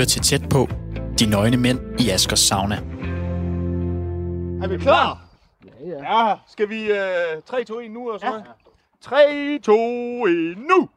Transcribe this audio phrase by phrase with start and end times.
[0.00, 0.68] lytter til Tæt på,
[1.18, 2.74] de nøgne mænd i Askers sauna.
[4.62, 5.18] Er vi klar?
[5.64, 6.28] Ja, ja.
[6.28, 6.96] ja skal vi uh,
[7.46, 8.40] 3, 2, 1 nu og sådan ja.
[9.02, 9.72] 3, 2,
[10.26, 10.88] 1 nu!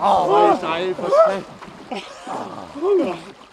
[0.00, 1.42] Åh, hvor er sej for sag.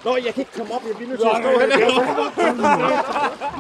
[0.06, 0.82] Nå, jeg kan ikke komme op.
[0.88, 1.66] Jeg bliver nødt til at stå her.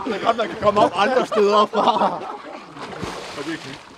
[0.05, 2.15] Det er godt, man kan komme op andre steder fra.
[3.37, 3.88] Og det er.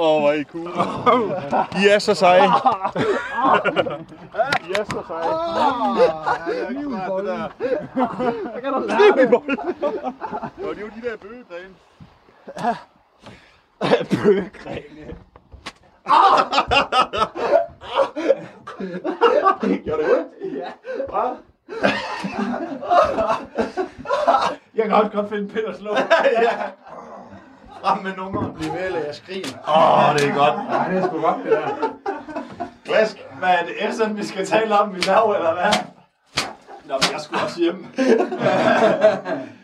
[0.00, 0.68] Åh, hvor er I cool.
[1.82, 2.42] I er så seje.
[4.68, 5.30] I er så seje.
[6.68, 7.40] Kniv i bolden.
[9.18, 9.58] I bolden.
[10.56, 11.74] Nå, det er jo de der bøgegrene.
[14.10, 15.16] Bøgegrene.
[19.84, 20.56] Gjorde det ondt?
[20.56, 20.70] Ja.
[21.08, 21.36] Hvad?
[24.74, 25.90] Jeg kan også godt finde Peter slå.
[26.42, 26.52] ja.
[27.80, 28.54] Frem med nummeren.
[28.54, 29.48] Bliv ved, eller jeg skriger.
[29.68, 30.54] Åh, oh, det er godt.
[30.68, 31.68] Nej, det er sgu godt, det der.
[32.84, 33.16] Klask.
[33.38, 35.72] Hvad er det sådan, vi skal tale om i dag, eller hvad?
[36.86, 37.86] Nå, men jeg skulle også hjem.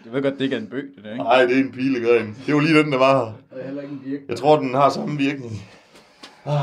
[0.04, 1.24] Du ved godt, det ikke er en bøg, det der, ikke?
[1.24, 2.36] Nej, det er en pilegren.
[2.46, 3.32] Det var lige den, der var her.
[3.50, 4.30] Det er heller ikke en virkning.
[4.30, 5.66] Jeg tror, den har samme virkning.
[6.46, 6.54] Ah.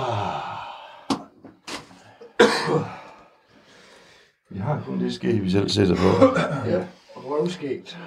[4.50, 6.38] Vi har kun det skæg, vi selv sætter på.
[6.70, 6.83] Ja,
[7.16, 7.98] røvskægt.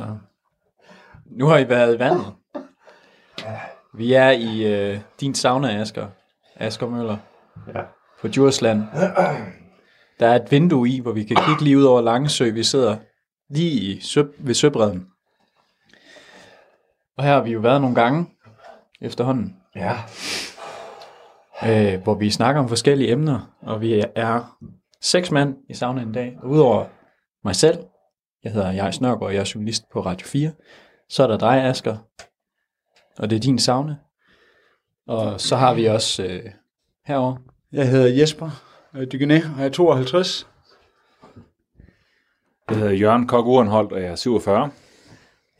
[0.00, 0.18] Nå.
[1.26, 2.34] Nu har I været i vandet.
[3.94, 6.06] Vi er i øh, din sauna, Asger.
[6.56, 7.16] Asger Møller.
[7.74, 7.80] Ja.
[8.20, 8.82] På Djursland.
[10.20, 12.50] Der er et vindue i, hvor vi kan kigge lige ud over Langesø.
[12.50, 12.96] Vi sidder
[13.50, 15.06] lige i sø, ved søbredden.
[17.18, 18.26] Og her har vi jo været nogle gange
[19.00, 19.56] efterhånden.
[19.76, 19.96] Ja.
[21.66, 24.58] øh, hvor vi snakker om forskellige emner, og vi er
[25.00, 26.38] seks mand i saunaen i dag.
[26.44, 26.84] Udover
[27.44, 27.78] mig selv,
[28.44, 30.52] jeg hedder Jais Nørgaard, og jeg er journalist på Radio 4,
[31.08, 31.96] så er der dig, Asger,
[33.18, 33.96] og det er din sauna.
[35.06, 36.42] Og så har vi også øh,
[37.06, 37.36] herover.
[37.72, 38.50] Jeg hedder Jesper
[38.94, 40.46] Dygené, og jeg er 52.
[42.68, 44.70] Jeg hedder Jørgen Kok Urenholdt, og jeg er 47.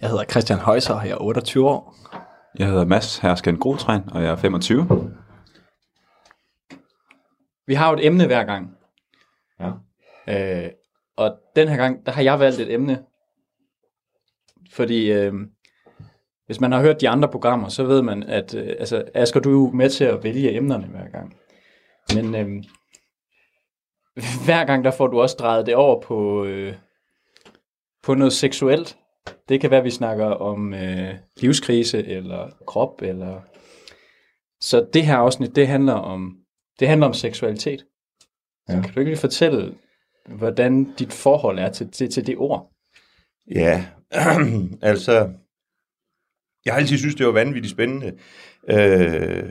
[0.00, 1.96] Jeg hedder Christian Højser, og jeg er 28 år.
[2.58, 4.86] Jeg hedder Mads Hersken Grotræn, og jeg er 25.
[7.66, 8.76] Vi har jo et emne hver gang.
[9.60, 9.70] Ja.
[10.28, 10.70] Øh,
[11.20, 13.04] og den her gang, der har jeg valgt et emne.
[14.72, 15.32] Fordi øh,
[16.46, 19.48] hvis man har hørt de andre programmer, så ved man, at øh, altså, Asger, du
[19.48, 21.36] er jo med til at vælge emnerne hver gang.
[22.14, 22.64] Men øh,
[24.44, 26.74] hver gang, der får du også drejet det over på, øh,
[28.02, 28.96] på noget seksuelt.
[29.48, 33.40] Det kan være, at vi snakker om øh, livskrise, eller krop, eller...
[34.60, 36.36] Så det her afsnit, det handler om,
[36.80, 37.80] det handler om seksualitet.
[38.68, 38.82] Så Ja.
[38.82, 39.74] kan du ikke lige fortælle,
[40.28, 42.72] hvordan dit forhold er til, til, til det ord?
[43.54, 43.84] Ja,
[44.82, 45.28] altså,
[46.64, 48.12] jeg har altid synes, det var vanvittigt spændende
[48.70, 49.42] øh,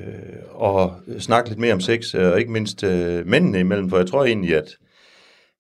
[0.64, 4.08] at snakke lidt mere om sex, øh, og ikke mindst øh, mændene imellem, for jeg
[4.08, 4.78] tror egentlig, at,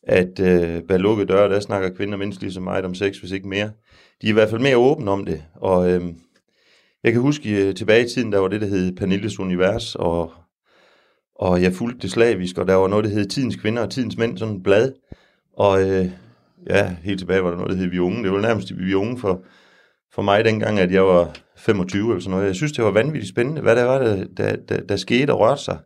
[0.03, 3.31] at øh, bag lukkede døre, der snakker kvinder mindst lige så meget om sex, hvis
[3.31, 3.71] ikke mere.
[4.21, 6.01] De er i hvert fald mere åbne om det, og øh,
[7.03, 10.31] jeg kan huske øh, tilbage i tiden, der var det, der hed Pernilles Univers, og,
[11.39, 14.17] og jeg fulgte det slavisk, og der var noget, der hed Tidens Kvinder og Tidens
[14.17, 14.91] Mænd, sådan et blad,
[15.57, 16.05] og øh,
[16.69, 18.23] ja, helt tilbage var der noget, der hed Vi Unge.
[18.23, 19.41] Det var nærmest Vi Unge for,
[20.13, 22.47] for mig dengang, at jeg var 25 eller sådan noget.
[22.47, 25.39] Jeg synes, det var vanvittigt spændende, hvad der var, der, der, der, der skete og
[25.39, 25.77] rørte sig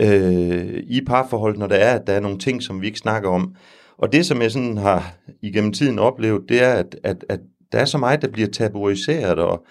[0.00, 3.28] øh, i parforhold, når der er, at der er nogle ting, som vi ikke snakker
[3.28, 3.54] om.
[3.98, 7.40] Og det, som jeg sådan har igennem tiden oplevet, det er, at, at, at
[7.72, 9.66] der er så meget, der bliver tabuiseret og,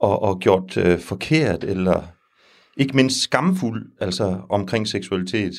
[0.00, 2.02] og, og gjort øh, forkert, eller
[2.76, 5.52] ikke mindst skamfuld, altså omkring seksualitet.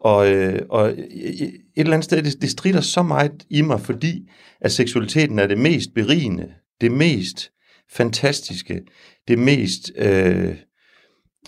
[0.00, 3.80] Og, øh, og øh, et eller andet sted, det, det strider så meget i mig,
[3.80, 4.30] fordi
[4.60, 6.48] at seksualiteten er det mest berigende,
[6.80, 7.50] det mest
[7.92, 8.80] fantastiske,
[9.28, 10.54] det mest øh,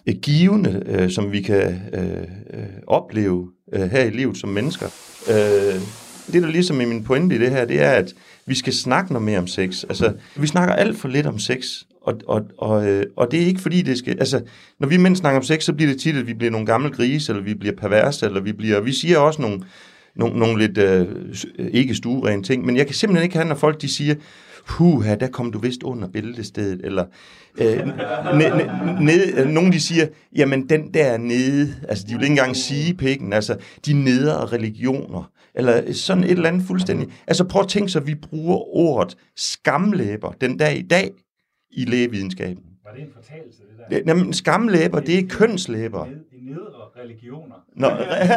[0.08, 2.22] øh, givende, øh, som vi kan øh,
[2.54, 4.86] øh, opleve øh, her i livet som mennesker.
[5.28, 5.80] Øh,
[6.32, 8.14] det, der ligesom er min pointe i det her, det er, at
[8.46, 9.84] vi skal snakke noget mere om sex.
[9.84, 11.66] Altså, vi snakker alt for lidt om sex,
[12.04, 14.16] og, og, og, øh, og det er ikke fordi, det skal...
[14.18, 14.40] Altså,
[14.80, 16.90] når vi mænd snakker om sex, så bliver det tit, at vi bliver nogle gamle
[16.90, 18.80] grise, eller vi bliver perverse, eller vi bliver...
[18.80, 19.62] Vi siger også nogle,
[20.16, 21.06] nogle, nogle lidt øh,
[21.58, 24.14] øh ikke stuerene ting, men jeg kan simpelthen ikke have, når folk de siger,
[24.68, 27.04] puha, der kom du vist under bæltestedet, eller
[27.58, 27.86] øh,
[28.38, 30.06] ned, ne, ned, nogen de siger,
[30.36, 33.56] jamen den der nede, altså de vil ikke engang sige pikken, altså
[33.86, 37.08] de nedre religioner, eller sådan et eller andet fuldstændig.
[37.26, 41.10] Altså prøv at tænke så, vi bruger ordet skamlæber den dag i dag
[41.72, 42.64] i lægevidenskaben.
[42.84, 43.60] Var det en fortalelse,
[43.90, 44.12] det der?
[44.12, 46.04] Jamen, skamlæber, det er kønslæber.
[46.04, 47.54] De nedre religioner.
[47.76, 47.88] Nå,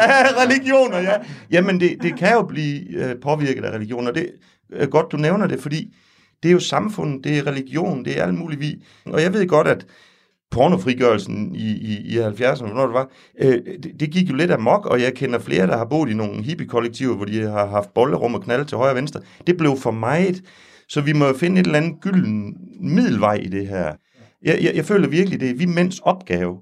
[0.43, 1.13] religioner, ja.
[1.51, 4.11] Jamen, det, det kan jo blive øh, påvirket af religioner.
[4.11, 4.31] Det
[4.73, 5.95] er godt, du nævner det, fordi
[6.43, 8.83] Det er jo samfundet, det er religion, det er alt muligt vi.
[9.05, 9.85] Og jeg ved godt, at
[10.51, 13.09] pornofrigørelsen i, i, i 70'erne, hvornår det var,
[13.39, 16.13] øh, det, det gik jo lidt amok, og jeg kender flere, der har boet i
[16.13, 19.21] nogle hippie-kollektiver, hvor de har haft bollerum og knalde til højre og venstre.
[19.47, 20.43] Det blev for meget,
[20.89, 23.95] så vi må finde et eller andet gylden middelvej i det her.
[24.41, 26.57] Jeg, jeg, jeg føler virkelig, det er vi mænds opgave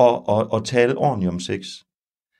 [0.00, 1.66] at, at, at tale ordentligt om sex,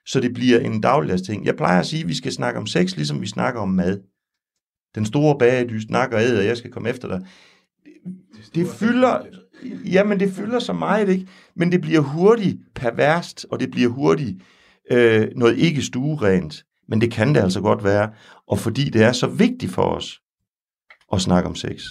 [0.07, 1.45] så det bliver en dagligdags ting.
[1.47, 4.01] Jeg plejer at sige, at vi skal snakke om sex, ligesom vi snakker om mad.
[4.95, 7.27] Den store bage, du snakker æder, jeg skal komme efter dig.
[8.55, 9.27] Det fylder,
[9.85, 11.27] jamen det fylder så meget, ikke?
[11.57, 14.43] Men det bliver hurtigt perverst, og det bliver hurtigt
[14.91, 16.65] øh, noget ikke stuerent.
[16.89, 18.11] Men det kan det altså godt være,
[18.47, 20.21] og fordi det er så vigtigt for os
[21.13, 21.83] at snakke om sex.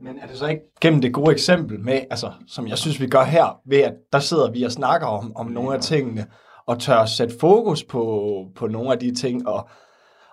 [0.00, 3.06] Men er det så ikke gennem det gode eksempel med, altså, som jeg synes, vi
[3.06, 6.26] gør her, ved at der sidder vi og snakker om, om nogle af tingene,
[6.66, 8.26] og tør sætte fokus på,
[8.56, 9.68] på nogle af de ting, og,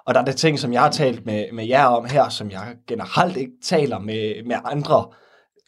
[0.06, 2.52] og der er det ting, som jeg har talt med, med jer om her, som
[2.52, 5.06] jeg generelt ikke taler med, med andre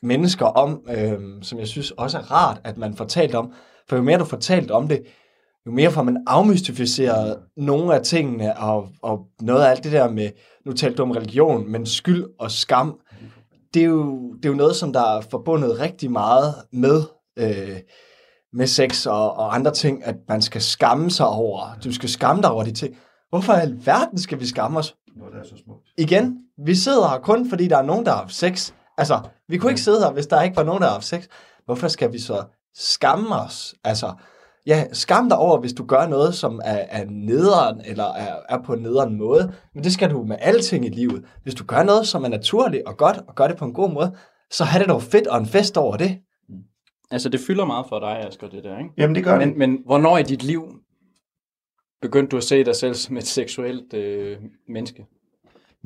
[0.01, 3.53] mennesker om, øhm, som jeg synes også er rart, at man får talt om.
[3.89, 5.03] For jo mere du får talt om det,
[5.65, 10.09] jo mere får man afmystificeret nogle af tingene, og, og noget af alt det der
[10.09, 10.29] med,
[10.65, 12.99] nu talte du om religion, men skyld og skam,
[13.73, 17.03] det er jo, det er jo noget, som der er forbundet rigtig meget med,
[17.39, 17.79] øh,
[18.53, 21.77] med sex og, og andre ting, at man skal skamme sig over.
[21.83, 22.95] Du skal skamme dig over de ting.
[23.29, 24.95] Hvorfor i alverden skal vi skamme os?
[25.15, 25.87] Nå, det er så smukt.
[25.97, 28.73] Igen, vi sidder her kun, fordi der er nogen, der har haft sex.
[28.97, 31.23] Altså, vi kunne ikke sidde her, hvis der ikke var nogen, der har haft sex.
[31.65, 32.43] Hvorfor skal vi så
[32.75, 33.75] skamme os?
[33.83, 34.13] Altså,
[34.67, 38.61] ja, skam dig over, hvis du gør noget, som er, er nederen, eller er, er
[38.65, 39.53] på en nederen måde.
[39.75, 41.23] Men det skal du med alting i livet.
[41.43, 43.91] Hvis du gør noget, som er naturligt og godt, og gør det på en god
[43.91, 44.15] måde,
[44.51, 46.17] så har det dog fedt og en fest over det.
[47.11, 48.89] Altså, det fylder meget for dig, Asger, det der, ikke?
[48.97, 49.47] Jamen det gør det.
[49.47, 50.63] Men, men hvornår i dit liv
[52.01, 54.37] begyndte du at se dig selv som et seksuelt øh,
[54.69, 55.05] menneske?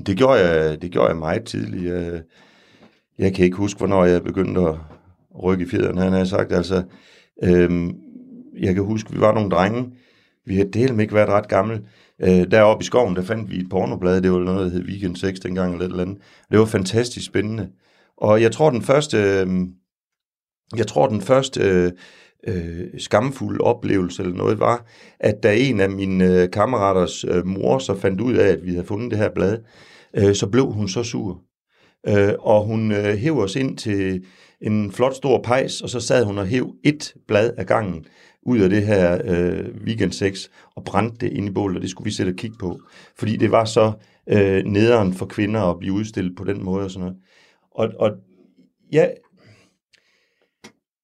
[0.05, 1.93] Det gjorde jeg, det gjorde jeg meget tidligt.
[1.93, 2.21] Jeg,
[3.17, 4.75] jeg kan ikke huske, hvornår jeg begyndte at
[5.43, 6.51] rykke i fjederne, han har sagt.
[6.51, 6.83] Altså,
[7.43, 7.95] øhm,
[8.59, 9.91] jeg kan huske, vi var nogle drenge.
[10.45, 11.81] Vi havde delt ikke været ret gamle.
[12.21, 14.21] Øh, deroppe i skoven, der fandt vi et pornoblad.
[14.21, 16.17] Det var noget, der hed Weekend 6 dengang, eller et eller andet.
[16.51, 17.69] Det var fantastisk spændende.
[18.17, 19.17] Og jeg tror, den første...
[19.17, 19.47] Øh,
[20.77, 21.91] jeg tror, den første øh,
[22.47, 24.85] øh, skamfulde oplevelse eller noget var,
[25.19, 28.71] at da en af mine øh, kammeraters øh, mor så fandt ud af, at vi
[28.71, 29.57] havde fundet det her blad,
[30.17, 31.41] øh, så blev hun så sur.
[32.07, 34.25] Øh, og hun øh, hæv os ind til
[34.61, 38.05] en flot stor pejs, og så sad hun og hæv et blad af gangen
[38.45, 41.89] ud af det her øh, weekend 6 og brændte det ind i bålet, og det
[41.89, 42.79] skulle vi sætte og kigge på.
[43.17, 43.91] Fordi det var så
[44.29, 47.17] øh, nederen for kvinder at blive udstillet på den måde og sådan noget.
[47.71, 48.11] Og, og
[48.91, 49.07] ja,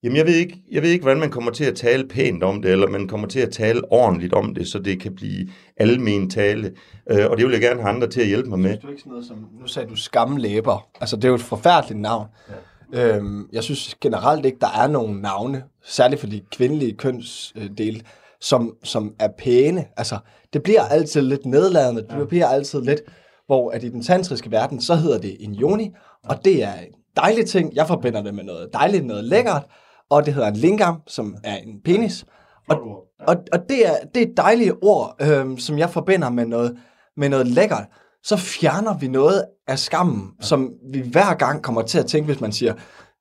[0.03, 2.61] Jamen, jeg ved, ikke, jeg ved ikke, hvordan man kommer til at tale pænt om
[2.61, 6.29] det, eller man kommer til at tale ordentligt om det, så det kan blive almen
[6.29, 6.75] tale.
[7.11, 8.69] Øh, og det vil jeg gerne have andre til at hjælpe mig med.
[8.69, 10.89] Synes du ikke sådan noget som, nu sagde du skamlæber.
[11.01, 12.27] Altså, det er jo et forfærdeligt navn.
[12.49, 12.53] Ja.
[12.93, 18.01] Øhm, jeg synes generelt ikke, der er nogen navne, særligt for de kvindelige kønsdele,
[18.41, 19.85] som, som er pæne.
[19.97, 20.17] Altså,
[20.53, 22.05] det bliver altid lidt nedladende.
[22.19, 23.01] Det bliver altid lidt,
[23.45, 25.91] hvor at i den tantriske verden, så hedder det en yoni,
[26.23, 27.75] og det er en dejlig ting.
[27.75, 29.63] Jeg forbinder det med noget dejligt, noget lækkert,
[30.09, 32.25] og det hedder en lingam, som er en penis.
[32.69, 32.77] Og,
[33.19, 36.77] og, og det, er, det er et dejligt ord, øhm, som jeg forbinder med noget,
[37.17, 37.85] med noget lækkert.
[38.23, 40.45] Så fjerner vi noget af skammen, ja.
[40.45, 42.73] som vi hver gang kommer til at tænke, hvis man siger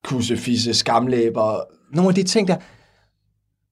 [0.05, 1.61] kussefisse, skamlæber,
[1.93, 2.57] nogle af de ting der.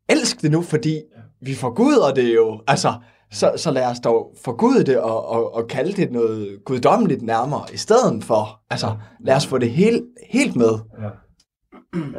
[0.09, 1.03] Elsk det nu, fordi
[1.41, 2.61] vi forguder det jo.
[2.67, 2.95] Altså,
[3.33, 7.65] så, så lad os dog forgude det og, og, og kalde det noget guddommeligt nærmere,
[7.73, 10.79] i stedet for, altså, lad os få det helt, helt med.
[11.01, 11.11] Ja.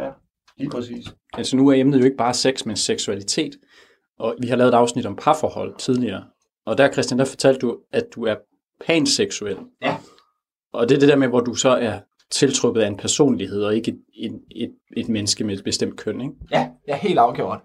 [0.03, 0.09] ja,
[0.57, 1.13] lige præcis.
[1.33, 3.51] Altså nu er emnet jo ikke bare sex, men seksualitet.
[4.19, 6.23] Og vi har lavet et afsnit om parforhold tidligere.
[6.65, 8.35] Og der, Christian, der fortalte du, at du er
[8.85, 9.57] panseksuel.
[9.81, 9.95] Ja.
[10.73, 11.99] Og det er det der med, hvor du så er
[12.31, 16.21] tiltrukket af en personlighed, og ikke et, et, et, et menneske med et bestemt køn,
[16.21, 16.33] ikke?
[16.51, 17.59] Ja, ja helt afgjort.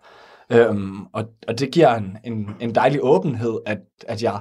[0.53, 3.79] Øhm, og, og det giver en, en, en dejlig åbenhed, at,
[4.09, 4.41] at jeg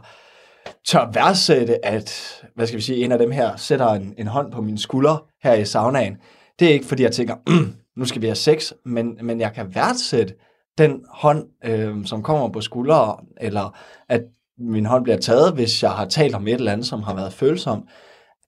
[0.87, 4.51] tør værdsætte, at hvad skal vi sige, en af dem her sætter en, en hånd
[4.51, 6.17] på min skulder her i saunaen.
[6.59, 9.53] Det er ikke, fordi jeg tænker, mm, nu skal vi have sex, men, men jeg
[9.53, 10.33] kan værdsætte
[10.77, 13.77] den hånd, øh, som kommer på skulderen, eller
[14.09, 14.21] at
[14.57, 17.33] min hånd bliver taget, hvis jeg har talt om et eller andet, som har været
[17.33, 17.85] følsomt.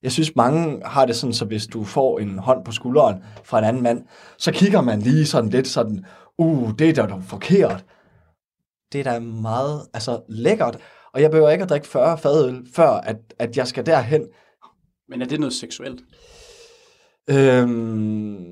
[0.04, 3.60] Jeg synes, mange har det sådan, så hvis du får en hånd på skulderen fra
[3.60, 4.04] en anden mand,
[4.38, 6.06] så kigger man lige sådan lidt sådan,
[6.38, 7.86] uh, det er da forkert.
[8.94, 10.78] Det er da meget altså, lækkert,
[11.14, 14.28] og jeg behøver ikke at drikke 40 fadøl, før at, at jeg skal derhen.
[15.10, 16.02] Men er det noget seksuelt?
[17.30, 18.46] Øhm,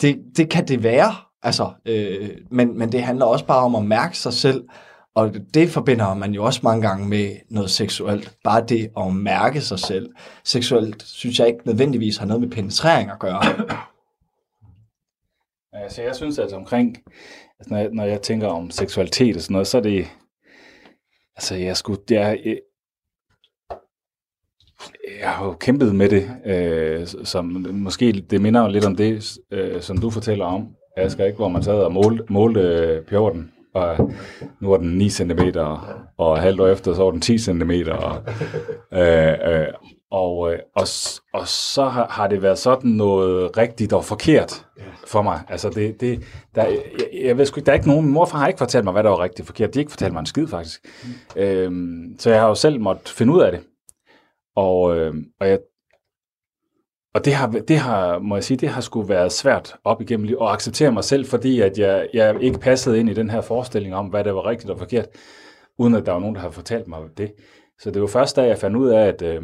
[0.00, 3.84] det, det kan det være, altså, øh, men, men det handler også bare om at
[3.84, 4.64] mærke sig selv,
[5.14, 8.36] og det forbinder man jo også mange gange med noget seksuelt.
[8.44, 10.12] Bare det at mærke sig selv.
[10.44, 13.42] Seksuelt synes jeg ikke nødvendigvis har noget med penetrering at gøre.
[15.72, 16.96] Altså, jeg synes, at omkring,
[17.58, 20.06] altså, når, jeg, når jeg tænker om seksualitet og sådan noget, så er det,
[21.36, 22.58] altså, jeg skulle, jeg, jeg,
[25.20, 29.38] jeg har jo kæmpet med det, øh, som måske det minder jo lidt om det,
[29.50, 31.36] øh, som du fortæller om, Asger, ikke?
[31.36, 34.10] hvor man sad og målte, målte øh, pjorten, og
[34.60, 35.40] nu er den 9 cm,
[36.18, 38.22] og halvt år efter, så var den 10 cm, og,
[38.92, 39.66] øh, øh,
[40.10, 40.86] og, øh, og,
[41.32, 44.66] og så har, har det været sådan noget rigtigt og forkert
[45.06, 45.40] for mig.
[45.48, 46.22] Altså det, det,
[46.54, 46.82] der, jeg,
[47.24, 49.10] jeg ved sgu ikke, der er ikke nogen, morfar har ikke fortalt mig, hvad der
[49.10, 49.74] var rigtigt og forkert.
[49.74, 50.80] De har ikke fortalt mig en skid, faktisk.
[51.04, 51.42] Mm.
[51.42, 53.60] Øhm, så jeg har jo selv måttet finde ud af det.
[54.56, 55.58] Og, øh, og, jeg,
[57.14, 60.26] og det har, det har, må jeg sige, det har sgu været svært op igennem
[60.26, 63.40] livet at acceptere mig selv, fordi at jeg, jeg ikke passede ind i den her
[63.40, 65.06] forestilling om, hvad der var rigtigt og forkert,
[65.78, 67.32] uden at der var nogen, der havde fortalt mig det.
[67.78, 69.42] Så det var først, da jeg fandt ud af, at øh,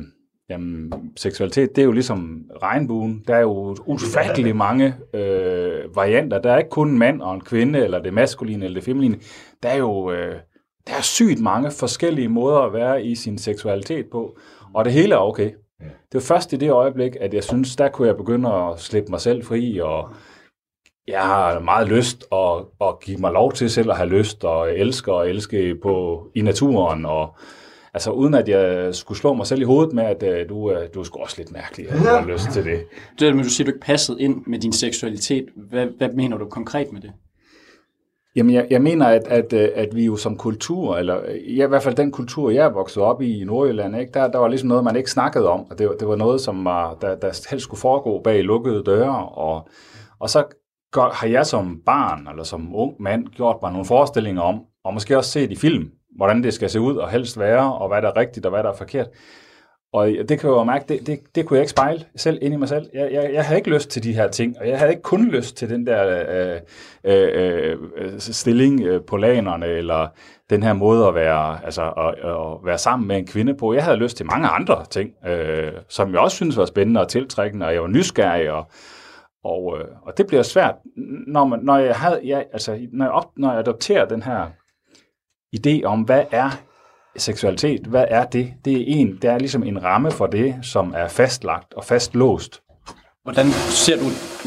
[0.50, 3.24] jamen, seksualitet, det er jo ligesom regnbuen.
[3.26, 6.40] Der er jo ufattelig mange øh, varianter.
[6.40, 9.18] Der er ikke kun en mand og en kvinde, eller det maskuline eller det feminine.
[9.62, 10.34] Der er jo øh,
[10.86, 14.36] der er sygt mange forskellige måder at være i sin seksualitet på,
[14.74, 15.50] og det hele er okay.
[15.80, 19.10] Det var først i det øjeblik, at jeg synes, der kunne jeg begynde at slippe
[19.10, 20.08] mig selv fri, og
[21.08, 24.68] jeg har meget lyst at, at give mig lov til selv at have lyst, og
[24.68, 27.36] jeg elsker og elske på, i naturen, og
[27.94, 30.88] altså uden at jeg skulle slå mig selv i hovedet med, at øh, du, øh,
[30.94, 32.84] du er sgu også lidt mærkelig, at du har lyst til det.
[33.18, 35.44] Det med, du siger, du ikke passede ind med din seksualitet.
[35.56, 37.12] Hvad, hvad mener du konkret med det?
[38.36, 41.64] Jamen, jeg, jeg mener, at, at, øh, at vi jo som kultur, eller øh, ja,
[41.64, 44.38] i hvert fald den kultur, jeg er vokset op i i Nordjylland, ikke, der, der
[44.38, 47.16] var ligesom noget, man ikke snakkede om, og det, det var noget, som var, der,
[47.16, 49.68] der helst skulle foregå bag lukkede døre, og,
[50.20, 50.44] og så
[50.92, 54.94] gør, har jeg som barn, eller som ung mand, gjort mig nogle forestillinger om, og
[54.94, 58.02] måske også set i film, hvordan det skal se ud og helst være, og hvad
[58.02, 59.08] der er rigtigt og hvad der er forkert.
[59.92, 62.54] Og det kan jeg jo mærke, det, det, det kunne jeg ikke spejle selv ind
[62.54, 62.90] i mig selv.
[62.94, 65.28] Jeg, jeg, jeg havde ikke lyst til de her ting, og jeg havde ikke kun
[65.28, 66.60] lyst til den der øh,
[67.04, 70.08] øh, øh, stilling øh, på lanerne, eller
[70.50, 73.74] den her måde at være, altså, at, at være sammen med en kvinde på.
[73.74, 77.08] Jeg havde lyst til mange andre ting, øh, som jeg også synes var spændende og
[77.08, 78.64] tiltrækkende, og jeg var nysgerrig, og,
[79.44, 80.74] og, øh, og det bliver svært,
[81.26, 84.46] når, man, når, jeg havde, jeg, altså, når, jeg op, når jeg adopterer den her
[85.56, 86.50] idé om, hvad er
[87.16, 88.52] seksualitet, hvad er det?
[88.64, 92.62] Det er, en, det er ligesom en ramme for det, som er fastlagt og fastlåst.
[93.22, 94.04] Hvordan ser du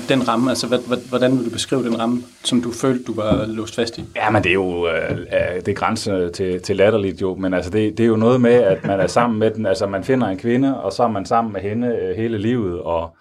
[0.09, 0.49] den ramme?
[0.49, 0.79] Altså,
[1.09, 4.03] hvordan vil du beskrive den ramme, som du følte, du var låst fast i?
[4.15, 7.53] Ja, men det er jo øh, øh, det er grænse til, til latterligt jo, men
[7.53, 10.03] altså det, det er jo noget med, at man er sammen med den, altså man
[10.03, 13.15] finder en kvinde, og så er man sammen med hende øh, hele livet, og,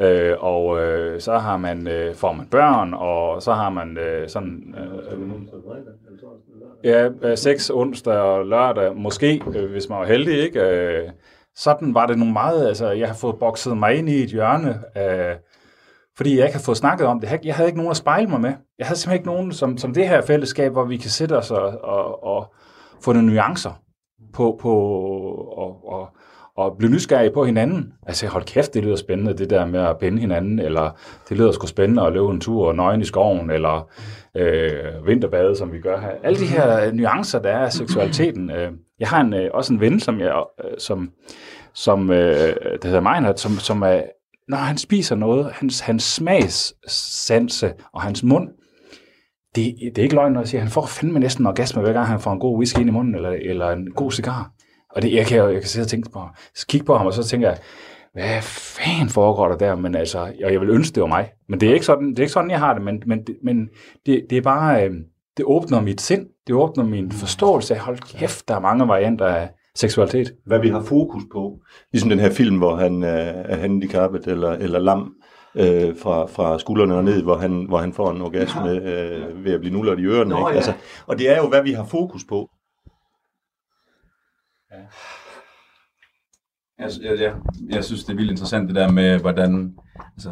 [0.00, 4.28] øh, og øh, så har man, øh, får man børn, og så har man øh,
[4.28, 4.74] sådan...
[4.78, 5.18] Øh,
[6.84, 10.60] ja, øh, seks onsdag og lørdag, måske, øh, hvis man var heldig, ikke?
[10.60, 11.10] Øh,
[11.56, 14.80] sådan var det nogle meget, altså jeg har fået bokset mig ind i et hjørne,
[14.96, 15.36] øh,
[16.16, 17.40] fordi jeg ikke har fået snakket om det.
[17.44, 18.52] Jeg havde ikke nogen at spejle mig med.
[18.78, 21.50] Jeg havde simpelthen ikke nogen som, som det her fællesskab, hvor vi kan sætte os
[21.50, 22.54] og, og, og
[23.04, 23.82] få nogle nuancer
[24.32, 24.74] på, på
[25.56, 26.08] og, og,
[26.56, 27.92] og blive nysgerrige på hinanden.
[28.06, 30.90] Altså hold kæft, det lyder spændende, det der med at binde hinanden, eller
[31.28, 33.90] det lyder sgu spændende at løbe en tur og nøgen i skoven, eller
[34.36, 36.10] øh, vinterbade, som vi gør her.
[36.22, 38.50] Alle de her nuancer, der er af seksualiteten.
[38.50, 41.10] Øh, jeg har en, øh, også en ven, som jeg, øh, som,
[41.74, 44.02] som øh, der hedder Meinhardt, som, som er,
[44.48, 48.48] når han spiser noget, hans, hans smagssanse og hans mund,
[49.54, 52.06] det, det er ikke løgn, når jeg siger, han får fandme næsten orgasme, hver gang
[52.06, 54.50] han får en god whisky ind i munden, eller, eller en god cigar.
[54.96, 57.06] Og det, jeg kan jo jeg kan sidde og tænke på, så kigge på ham,
[57.06, 57.58] og så tænker jeg,
[58.12, 59.74] hvad fanden foregår der der?
[59.74, 61.30] Men altså, og jeg vil ønske, det var mig.
[61.48, 63.36] Men det er ikke sådan, det er ikke sådan jeg har det, men, men, det,
[63.42, 63.68] men
[64.06, 64.94] det, det er bare, øh,
[65.36, 69.26] det åbner mit sind, det åbner min forståelse af, hold kæft, der er mange varianter
[69.26, 70.32] af seksualitet.
[70.46, 71.58] hvad vi har fokus på.
[71.92, 73.10] Ligesom den her film, hvor han øh,
[73.44, 75.14] er handicappet eller, eller lam
[75.54, 79.52] øh, fra, fra skuldrene og ned, hvor han, hvor han får en orgasme øh, ved
[79.52, 80.30] at blive nullet i ørerne.
[80.30, 80.48] Nå, ikke?
[80.48, 80.54] ja.
[80.54, 80.72] Altså,
[81.06, 82.48] og det er jo, hvad vi har fokus på.
[86.82, 87.32] Jeg, jeg, jeg,
[87.74, 89.74] jeg synes, det er vildt interessant det der med, hvordan...
[90.16, 90.30] Altså,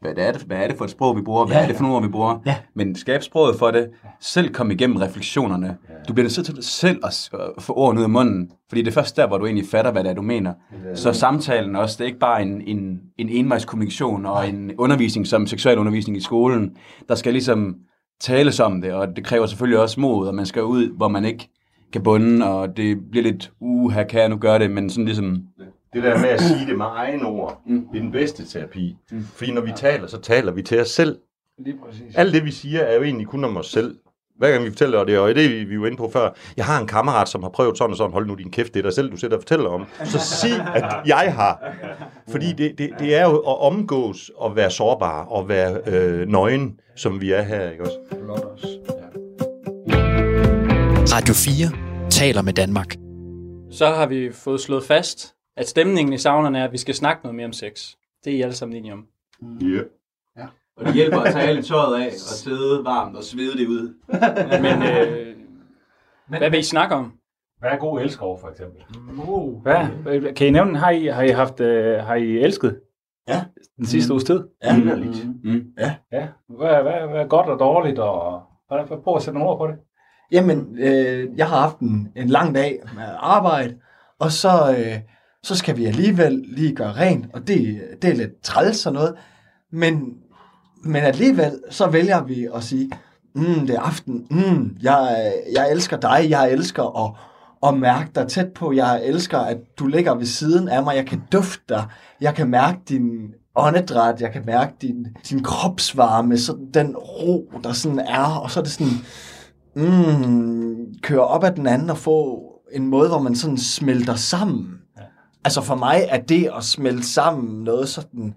[0.00, 1.46] hvad, det er det, hvad er det for et sprog, vi bruger?
[1.46, 1.62] Hvad Ja.
[1.62, 2.42] er det for nogle ord, vi bruger?
[2.46, 2.56] Ja.
[2.74, 3.88] Men skab sproget for det.
[4.20, 5.76] Selv kom igennem refleksionerne.
[6.08, 8.50] Du bliver nødt til selv at få ord ud af munden.
[8.68, 10.52] Fordi det er først der, hvor du egentlig fatter, hvad det er, du mener.
[10.94, 15.46] Så samtalen også, det er ikke bare en, en, en envejskommunikation og en undervisning som
[15.46, 16.70] seksualundervisning i skolen.
[17.08, 17.76] Der skal ligesom
[18.20, 21.24] tales om det, og det kræver selvfølgelig også mod, og man skal ud, hvor man
[21.24, 21.48] ikke
[21.92, 25.04] kan bunde, og det bliver lidt, uh, her kan jeg nu gøre det, men sådan
[25.04, 25.42] ligesom,
[25.92, 27.88] Det der med at sige det med egne ord, mm.
[27.92, 28.96] det er den bedste terapi.
[29.10, 29.24] Mm.
[29.34, 31.18] Fordi når vi taler, så taler vi til os selv.
[31.58, 32.16] Lige præcis.
[32.16, 33.96] Alt det, vi siger, er jo egentlig kun om os selv.
[34.38, 36.64] hver gang vi fortæller det, og det er vi, vi var inde på før, jeg
[36.64, 38.82] har en kammerat, som har prøvet sådan og sådan, hold nu din kæft, det er
[38.82, 39.84] dig selv, du sætter og fortæller om.
[40.04, 41.74] Så sig, at jeg har.
[42.30, 46.80] Fordi det, det, det er jo at omgås og være sårbar og være øh, nøgen,
[46.96, 47.98] som vi er her, ikke også?
[51.14, 52.96] Radio 4 taler med Danmark.
[53.70, 57.22] Så har vi fået slået fast, at stemningen i saunerne er, at vi skal snakke
[57.22, 57.94] noget mere om sex.
[58.24, 59.06] Det er I alle sammen enige om.
[59.62, 59.84] Yeah.
[60.76, 63.94] Og det hjælper at tage lidt tøjet af og sidde varmt og svede det ud.
[64.64, 65.36] Men øh,
[66.38, 67.12] hvad vil I snakke om?
[67.58, 68.82] Hvad er god elskov, for eksempel?
[69.62, 70.34] Hvad?
[70.34, 72.80] Kan I nævne, har I, har I, haft, øh, har I elsket?
[73.28, 73.44] Ja.
[73.76, 74.44] Den sidste uges tid?
[74.64, 74.76] Ja.
[75.44, 75.64] Mm.
[75.78, 76.28] Ja.
[76.48, 77.98] Hvad, hvad, hvad er godt og dårligt?
[77.98, 79.76] Og, hvordan, prøv at sætte nogle ord på det.
[80.32, 83.78] Jamen, øh, jeg har haft en, en lang dag med arbejde,
[84.18, 84.98] og så, øh,
[85.48, 89.14] så skal vi alligevel lige gøre rent, og det, det er lidt træls og noget.
[89.72, 90.14] Men,
[90.84, 92.90] men alligevel, så vælger vi at sige,
[93.34, 97.12] mm, det er aften, mm, jeg, jeg elsker dig, jeg elsker at,
[97.68, 101.06] at mærke dig tæt på, jeg elsker, at du ligger ved siden af mig, jeg
[101.06, 101.84] kan dufte dig,
[102.20, 107.72] jeg kan mærke din åndedræt, jeg kan mærke din, din kropsvarme, så den ro, der
[107.72, 108.92] sådan er, og så er det sådan,
[109.74, 114.78] mm, køre op ad den anden og få en måde, hvor man sådan smelter sammen.
[115.44, 118.34] Altså for mig er det at smelte sammen noget sådan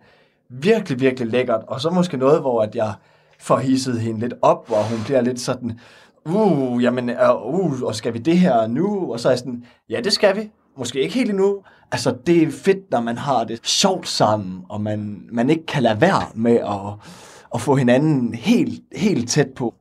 [0.50, 1.62] virkelig, virkelig lækkert.
[1.68, 2.94] Og så måske noget, hvor at jeg
[3.40, 5.80] får hisset hende lidt op, hvor hun bliver lidt sådan,
[6.26, 9.14] uh, jamen, uh, og skal vi det her nu?
[9.14, 10.50] Og så er jeg sådan, ja, det skal vi.
[10.78, 11.58] Måske ikke helt endnu.
[11.92, 15.84] Altså, det er fedt, når man har det sjovt sammen, og man, man ikke kan
[15.84, 17.10] lade være med at,
[17.54, 19.74] at få hinanden helt, helt tæt på.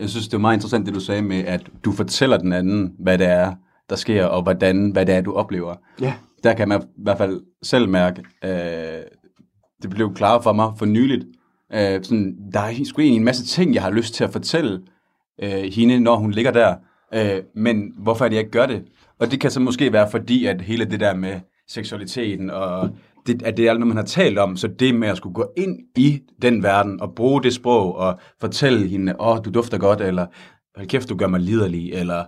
[0.00, 2.92] Jeg synes, det er meget interessant, det du sagde med, at du fortæller den anden,
[2.98, 3.54] hvad det er,
[3.90, 5.74] der sker, og hvordan, hvad det er, du oplever.
[6.00, 6.14] Ja.
[6.42, 9.02] Der kan man i hvert fald selv mærke, øh,
[9.82, 11.24] det blev klart for mig for nyligt,
[11.72, 14.82] øh, sådan, der er sgu egentlig en masse ting, jeg har lyst til at fortælle
[15.42, 16.74] øh, hende, når hun ligger der,
[17.14, 18.84] øh, men hvorfor er det, jeg ikke gør det?
[19.18, 22.90] Og det kan så måske være fordi, at hele det der med seksualiteten, og
[23.26, 25.34] det, at det er alt noget, man har talt om, så det med at skulle
[25.34, 29.50] gå ind i den verden, og bruge det sprog, og fortælle hende, åh, oh, du
[29.50, 30.26] dufter godt, eller
[30.76, 32.24] hold kæft, du gør mig liderlig, eller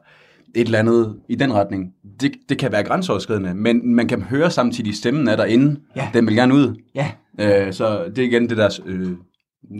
[0.54, 1.92] et eller andet i den retning.
[2.20, 5.80] Det, det kan være grænseoverskridende, men man kan høre samtidig stemmen er derinde.
[5.96, 6.08] Ja.
[6.14, 6.80] Den vil gerne ud.
[6.94, 7.10] Ja.
[7.40, 8.80] Øh, så det er igen det der...
[8.86, 9.10] Øh,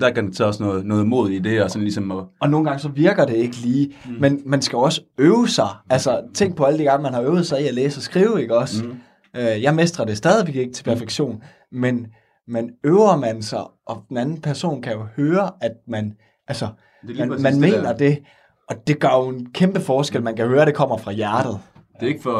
[0.00, 2.66] der kan tage også noget, noget mod i det, og sådan ligesom at, Og nogle
[2.66, 4.14] gange så virker det ikke lige, mm.
[4.20, 5.68] men man skal også øve sig.
[5.90, 8.42] Altså, tænk på alle de gange, man har øvet sig i at læse og skrive,
[8.42, 8.84] ikke også?
[8.84, 8.90] Mm.
[9.36, 12.06] Øh, jeg mestrer det stadigvæk ikke til perfektion, men,
[12.48, 16.14] men øver man sig, og den anden person kan jo høre, at man,
[16.48, 16.68] altså,
[17.06, 17.96] Det man, præcis man det mener der.
[17.96, 18.18] det,
[18.68, 20.22] og det gør jo en kæmpe forskel.
[20.22, 21.60] Man kan høre, at det kommer fra hjertet.
[22.00, 22.36] Det er ikke for,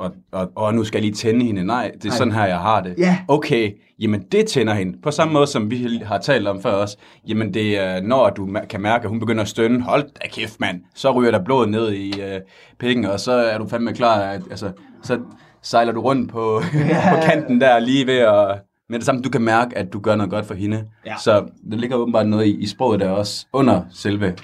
[0.00, 1.64] at, at, at, at nu skal jeg lige tænde hende.
[1.64, 2.16] Nej, det er Nej.
[2.16, 2.94] sådan her, jeg har det.
[2.98, 3.18] Ja.
[3.28, 4.98] Okay, jamen det tænder hende.
[5.02, 6.96] På samme måde, som vi har talt om før også.
[7.28, 9.82] Jamen det er, når du kan mærke, at hun begynder at stønne.
[9.82, 10.80] Hold da kæft, mand.
[10.94, 12.40] Så ryger der blod ned i øh,
[12.78, 14.20] pikken, og så er du fandme klar.
[14.20, 14.70] At, altså,
[15.02, 15.20] så
[15.62, 16.62] sejler du rundt på,
[17.10, 18.60] på kanten der lige ved at...
[18.88, 20.84] Men det samme, du kan mærke, at du gør noget godt for hende.
[21.06, 21.14] Ja.
[21.16, 24.34] Så der ligger åbenbart noget i, i sproget der også under selve,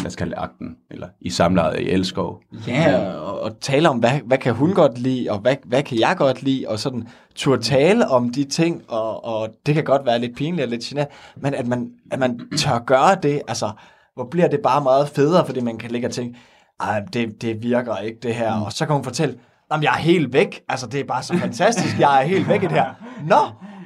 [0.00, 2.40] hvad skal jeg kalde det, akten, eller i samlejet i Elskov.
[2.66, 5.98] Ja, og, og tale om, hvad, hvad kan hun godt lide, og hvad, hvad kan
[5.98, 10.06] jeg godt lide, og sådan turde tale om de ting, og, og det kan godt
[10.06, 13.70] være lidt pinligt og lidt genert, men at man, at man tør gøre det, altså,
[14.14, 16.38] hvor bliver det bare meget federe, fordi man kan ligge og tænke,
[16.80, 19.38] ej, det, det virker ikke det her, og så kan hun fortælle,
[19.72, 20.62] Jamen, jeg er helt væk.
[20.68, 21.98] Altså, det er bare så fantastisk.
[21.98, 22.94] Jeg er helt væk i det her.
[23.26, 23.36] Nå,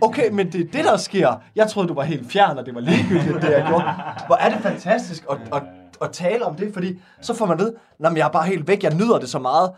[0.01, 1.43] okay, men det er det, der sker.
[1.57, 3.85] Jeg troede, du var helt fjern, og det var ligegyldigt, det jeg gjorde.
[4.27, 5.63] Hvor er det fantastisk at, at,
[6.03, 8.83] at tale om det, fordi så får man ved, men jeg er bare helt væk.
[8.83, 9.71] Jeg nyder det så meget.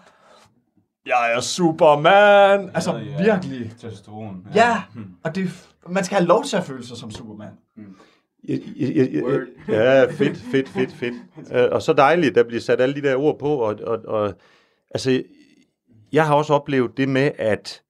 [1.06, 2.70] Jeg er Superman.
[2.74, 3.70] Altså, virkelig.
[3.80, 4.46] Testosteron.
[4.54, 4.83] Ja,
[5.24, 7.52] og det, man skal have lov til at føle sig som Superman.
[8.48, 9.06] Ja, ja,
[9.68, 11.14] ja, ja, fedt, fedt, fedt, fedt.
[11.52, 14.35] Øh, Og så dejligt, der bliver sat alle de der ord på, og, og, og
[14.90, 15.22] altså,
[16.12, 17.83] jeg har også oplevet det med, at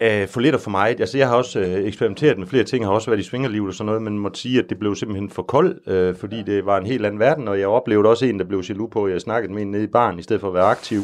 [0.00, 2.84] øh, for lidt og for meget, altså jeg har også øh, eksperimenteret med flere ting,
[2.84, 5.30] har også været i svingerlivet og sådan noget, men måtte sige, at det blev simpelthen
[5.30, 8.38] for koldt, øh, fordi det var en helt anden verden, og jeg oplevede også en,
[8.38, 10.48] der blev jaloux på, at jeg snakkede med en nede i baren, i stedet for
[10.48, 11.00] at være aktiv,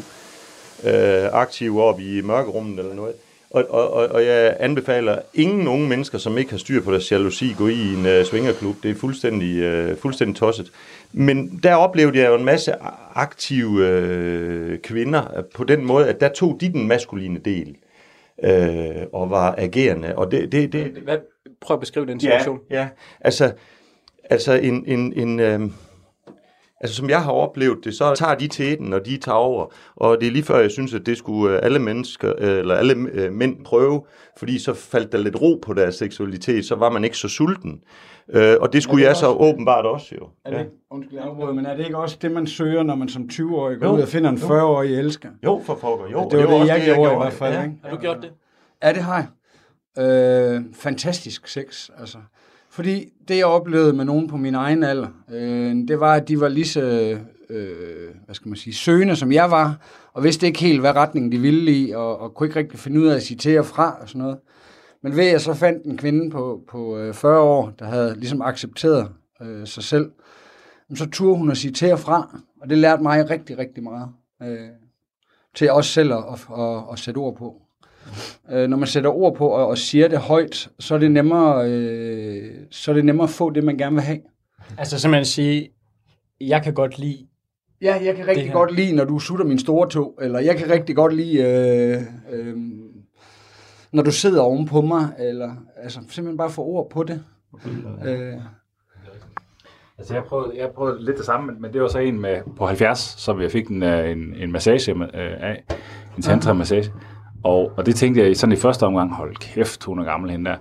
[0.83, 3.13] øh, aktiv op i mørkerummet eller noget.
[3.51, 7.11] Og, og, og, og jeg anbefaler ingen unge mennesker, som ikke har styr på deres
[7.11, 8.75] jalousi, gå i en øh, svingerklub.
[8.83, 10.71] Det er fuldstændig, øh, fuldstændig tosset.
[11.11, 12.73] Men der oplevede jeg jo en masse
[13.15, 17.75] aktive øh, kvinder øh, på den måde, at der tog de den maskuline del øh,
[19.13, 20.15] og var agerende.
[20.15, 21.17] Og det, det, det, Hvad,
[21.61, 22.59] prøv at beskrive den situation.
[22.69, 22.87] Ja, ja.
[23.21, 23.53] Altså,
[24.29, 25.61] altså en, en, en, øh,
[26.83, 29.73] Altså, som jeg har oplevet det, så tager de teten, når de tager over.
[29.95, 32.75] Og det er lige før, jeg synes, at det skulle øh, alle mennesker, øh, eller
[32.75, 34.01] alle øh, mænd prøve,
[34.37, 37.79] fordi så faldt der lidt ro på deres seksualitet, så var man ikke så sulten.
[38.59, 40.27] Og det skulle det jeg så også- åbenbart også jo.
[40.45, 42.95] Er det, ikke- undskyld, jeg afbryder, men er det ikke også det, man søger, når
[42.95, 44.47] man som 20-årig går Jo, ud og finder en jo.
[44.47, 45.29] 40-årig elsker?
[45.45, 46.27] Jo, for pokker, jo.
[46.31, 47.53] det var det, også jeg gjorde i hvert fald.
[47.53, 47.63] Ja.
[47.63, 47.75] Ikke?
[47.83, 48.31] Har du gjort det?
[48.83, 49.27] Ja, det har jeg.
[50.55, 52.17] Øh, fantastisk sex, altså.
[52.73, 56.39] Fordi det, jeg oplevede med nogen på min egen alder, øh, det var, at de
[56.39, 56.81] var lige så,
[57.49, 59.77] øh, hvad skal man sige, søgende, som jeg var,
[60.13, 62.99] og vidste ikke helt, hvad retning de ville i, og, og kunne ikke rigtig finde
[62.99, 64.37] ud af at sige til fra og sådan noget.
[65.01, 68.15] Men ved at jeg så fandt en kvinde på, på øh, 40 år, der havde
[68.19, 69.09] ligesom accepteret
[69.41, 70.11] øh, sig selv,
[70.95, 74.09] så turde hun at sige til fra, og det lærte mig rigtig, rigtig meget.
[74.43, 74.69] Øh,
[75.55, 77.62] til også selv at, at, at, at sætte ord på.
[78.51, 81.69] Øh, når man sætter ord på og, og siger det højt, så er det nemmere,
[81.71, 84.19] øh, så er det nemmere at få det, man gerne vil have.
[84.77, 85.69] Altså simpelthen sige,
[86.41, 87.27] jeg kan godt lide,
[87.81, 90.69] Ja, jeg kan rigtig godt lide, når du sutter min store tog, eller jeg kan
[90.69, 92.57] rigtig godt lide, øh, øh,
[93.91, 97.23] når du sidder oven på mig, eller altså simpelthen bare få ord på det.
[98.05, 98.33] Øh,
[99.97, 102.65] Altså, jeg prøvede, jeg prøvede lidt det samme, men- det var så en med, på
[102.65, 105.07] 70, som jeg fik en, øh, en, en massage øh,
[105.39, 105.63] af.
[106.17, 106.91] En tantra-massage.
[107.43, 110.49] Og, og det tænkte jeg sådan i første omgang, hold kæft, hun er gammel hende
[110.49, 110.57] der.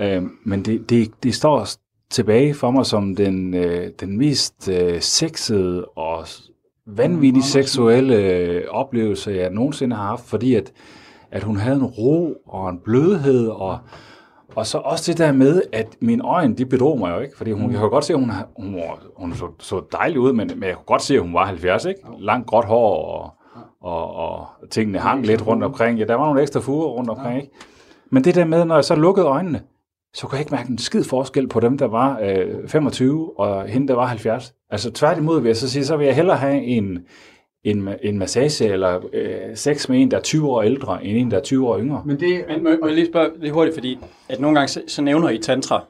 [0.00, 1.66] Øh, men det, det, det står
[2.10, 6.26] tilbage for mig som den, øh, den mest øh, sexede og
[6.86, 10.72] vanvittige seksuelle øh, oplevelse, jeg nogensinde har haft, fordi at,
[11.30, 13.78] at hun havde en ro og en blødhed, og,
[14.56, 17.52] og så også det der med, at mine øjne, de bedrog mig jo ikke, fordi
[17.52, 18.80] hun, jeg kunne godt se, at hun, hun,
[19.16, 21.84] hun så, så dejlig ud, men, men jeg kunne godt se, at hun var 70,
[21.84, 22.00] ikke?
[22.18, 23.34] Langt gråt hår, og,
[23.80, 25.98] og, og tingene hang lidt rundt omkring.
[25.98, 27.52] Ja, der var nogle ekstra fuger rundt omkring, ikke?
[28.10, 29.62] Men det der med, når jeg så lukkede øjnene,
[30.14, 33.66] så kunne jeg ikke mærke en skid forskel på dem, der var øh, 25, og
[33.66, 34.54] hende, der var 70.
[34.70, 36.98] Altså tværtimod vil jeg så sige, så vil jeg hellere have en,
[37.64, 41.30] en, en massage eller øh, sex med en, der er 20 år ældre, end en,
[41.30, 42.02] der er 20 år yngre.
[42.06, 44.82] men det, Men må, må jeg lige spørge lidt hurtigt, fordi at nogle gange så,
[44.86, 45.84] så nævner I tantra.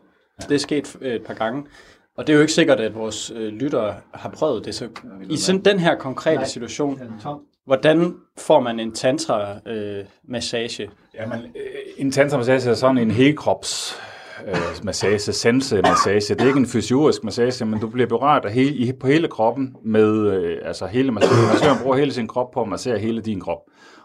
[0.48, 1.64] Det er sket øh, et par gange.
[2.16, 4.74] Og det er jo ikke sikkert, at vores øh, lyttere har prøvet det.
[4.74, 4.88] Så
[5.30, 7.00] i sådan den her konkrete situation,
[7.66, 10.82] hvordan får man en tantra-massage?
[10.82, 11.62] Øh, Jamen, øh,
[11.96, 14.00] en tantra-massage er sådan en helkrops
[14.46, 16.34] øh, massage, sense-massage.
[16.34, 19.28] Det er ikke en fysiorisk massage, men du bliver berørt af hele, i, på hele
[19.28, 21.48] kroppen med, øh, altså hele massøren.
[21.52, 23.58] Massøren bruger hele sin krop på at massere hele din krop.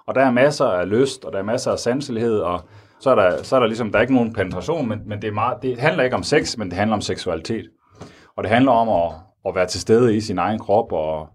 [0.07, 2.61] Og der er masser af lyst, og der er masser af sanselighed, og
[2.99, 5.27] så er der, så er der ligesom, der er ikke nogen penetration, men, men det,
[5.27, 7.65] er meget, det handler ikke om sex, men det handler om seksualitet.
[8.37, 9.13] Og det handler om at,
[9.47, 11.27] at være til stede i sin egen krop, og,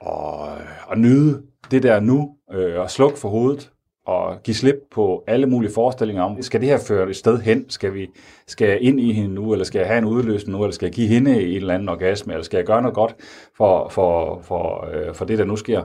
[0.00, 0.48] og,
[0.86, 3.70] og nyde det der nu, øh, og slukke for hovedet,
[4.06, 7.70] og give slip på alle mulige forestillinger om, skal det her føre et sted hen?
[7.70, 8.08] Skal, vi,
[8.46, 10.86] skal jeg ind i hende nu, eller skal jeg have en udløsning nu, eller skal
[10.86, 13.14] jeg give hende en eller anden orgasme, eller skal jeg gøre noget godt
[13.56, 15.82] for, for, for, øh, for det, der nu sker?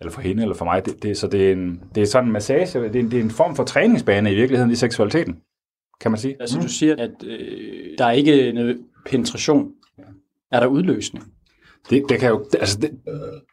[0.00, 0.86] Eller for hende, eller for mig.
[0.86, 3.18] Det, det, så det er, en, det er sådan en massage, det er, en- det
[3.18, 5.36] er en form for træningsbane i virkeligheden i seksualiteten,
[6.00, 6.36] kan man sige.
[6.40, 9.70] Altså du siger, at øh, der er ikke noget penetration.
[10.52, 11.24] Er der udløsning?
[11.90, 12.90] Det, det kan jo, altså det,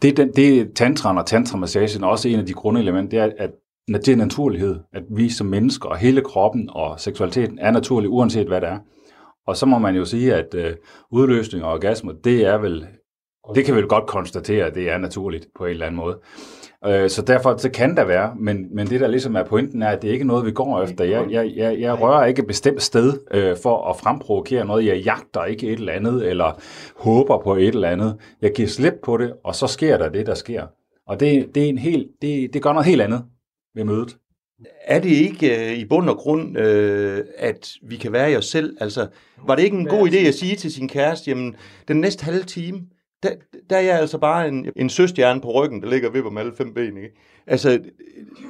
[0.02, 3.52] det, det, det tantran og tantramassagen er også en af de grundelementer, det er, at
[3.96, 8.10] at det er naturlighed, at vi som mennesker og hele kroppen og seksualiteten er naturlig,
[8.10, 8.80] uanset hvad det er.
[9.48, 10.76] Og så må man jo sige, at øh,
[11.12, 12.88] udløsning og orgasme, det er vel,
[13.56, 16.20] det kan vi vel godt konstatere, at det er naturligt på en eller anden måde.
[16.86, 19.88] Øh, så derfor så kan der være, men, men det der ligesom er pointen er,
[19.88, 21.04] at det er ikke noget, vi går efter.
[21.04, 24.86] Jeg, jeg, jeg, jeg rører ikke et bestemt sted øh, for at fremprovokere noget.
[24.86, 26.62] Jeg jagter ikke et eller andet, eller
[26.96, 28.18] håber på et eller andet.
[28.42, 30.64] Jeg giver slip på det, og så sker der det, der sker.
[31.08, 33.24] Og det, det, er en helt, det, det gør noget helt andet
[33.76, 34.18] ved mødet.
[34.86, 38.46] Er det ikke øh, i bund og grund, øh, at vi kan være i os
[38.46, 38.78] selv?
[38.82, 39.08] Altså,
[39.48, 41.56] var det ikke en god idé at sige til sin kæreste, jamen,
[41.88, 42.82] den næste halve time,
[43.24, 43.30] der,
[43.70, 46.42] der er jeg altså bare en, en søstjerne på ryggen, der ligger og vipper med
[46.42, 47.10] alle fem ben, ikke?
[47.48, 47.80] Altså,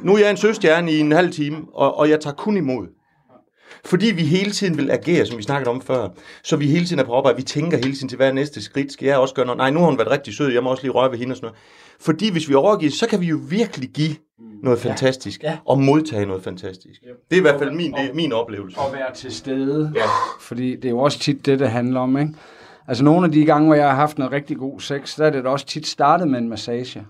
[0.03, 2.87] nu er jeg en søstjerne i en halv time, og, og jeg tager kun imod.
[3.85, 6.09] Fordi vi hele tiden vil agere, som vi snakkede om før,
[6.43, 8.61] så vi hele tiden er på arbejde, vi tænker hele tiden til, hvad er næste
[8.61, 8.91] skridt?
[8.93, 9.57] Skal jeg også gøre noget?
[9.57, 11.37] Nej, nu har hun været rigtig sød, jeg må også lige røre ved hende og
[11.37, 11.59] sådan noget.
[11.99, 14.15] Fordi hvis vi overgiver, så kan vi jo virkelig give
[14.63, 15.57] noget fantastisk, Ja.
[15.65, 17.01] og modtage noget fantastisk.
[17.29, 18.77] Det er i hvert fald min, det min oplevelse.
[18.79, 19.91] at være til stede.
[19.95, 20.01] Ja.
[20.41, 22.33] Fordi det er jo også tit det, det handler om, ikke?
[22.89, 25.29] Altså nogle af de gange, hvor jeg har haft noget rigtig god sex, der er
[25.29, 27.05] det da også tit startet med en massage.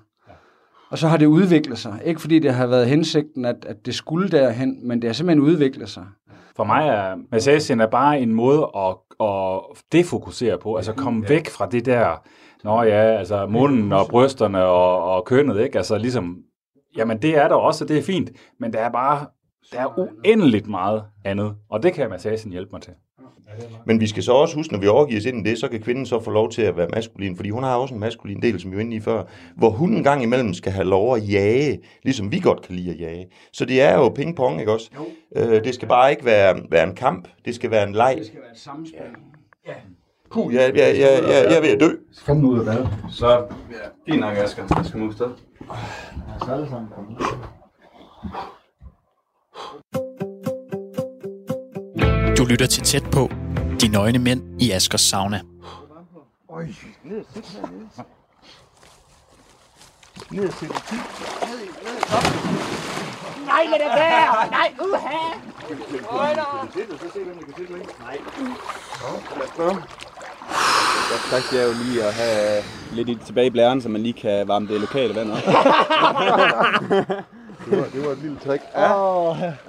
[0.89, 1.99] Og så har det udviklet sig.
[2.05, 5.43] Ikke fordi det har været hensigten, at, at det skulle derhen, men det har simpelthen
[5.43, 6.05] udviklet sig.
[6.55, 9.61] For mig er massagen er bare en måde at, at
[9.91, 12.23] defokusere på, altså komme væk fra det der,
[12.63, 15.77] nå ja, altså munden og brysterne og, og kønnet, ikke?
[15.77, 16.37] Altså ligesom,
[16.97, 19.25] jamen det er der også, og det er fint, men der er bare
[19.71, 22.93] Der er uendeligt meget andet, og det kan massagen hjælpe mig til.
[23.85, 25.81] Men vi skal så også huske, når vi overgiver os ind i det, så kan
[25.81, 28.59] kvinden så få lov til at være maskulin, fordi hun har også en maskulin del,
[28.59, 29.23] som vi var inde i før,
[29.55, 32.89] hvor hun en gang imellem skal have lov at jage, ligesom vi godt kan lide
[32.89, 33.27] at jage.
[33.53, 34.91] Så det er jo ping-pong, ikke også?
[35.35, 38.15] Øh, det skal bare ikke være, være en kamp, det skal være en leg.
[38.17, 38.99] Det skal være et samspil.
[40.31, 41.89] Puh, jeg, jeg, jeg, jeg, jeg er ved at dø.
[42.25, 42.85] Kom nu ud af bad.
[43.11, 44.63] Så, ja, fint nok, Asger.
[44.77, 45.29] Jeg skal move sted.
[52.39, 53.31] Du lytter til tæt på.
[53.81, 55.41] De nøgne mænd i Askers sauna.
[71.31, 74.13] Tak skal jeg jo lige at have lidt i, tilbage i blæren, så man lige
[74.13, 75.37] kan varme det lokale vand op.
[77.93, 78.63] Det var et lille trick.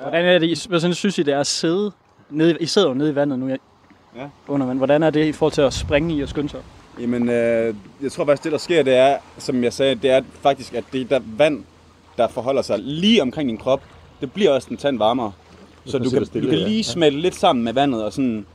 [0.03, 1.93] Hvordan er det, hvordan synes I, det er at sidde
[2.31, 3.57] nede, I sidder jo nede i vandet nu, ja.
[4.17, 4.29] Ja.
[4.49, 4.79] under vand.
[4.79, 6.61] Hvordan er det i forhold til at springe i og skynde sig?
[7.01, 10.23] Jamen, øh, jeg tror faktisk, det der sker, det er, som jeg sagde, det er
[10.41, 11.65] faktisk, at det der vand,
[12.17, 13.83] der forholder sig lige omkring din krop,
[14.21, 15.33] det bliver også en tand varmere.
[15.85, 18.47] Så du kan, du kan lige smelte lidt sammen med vandet, og sådan,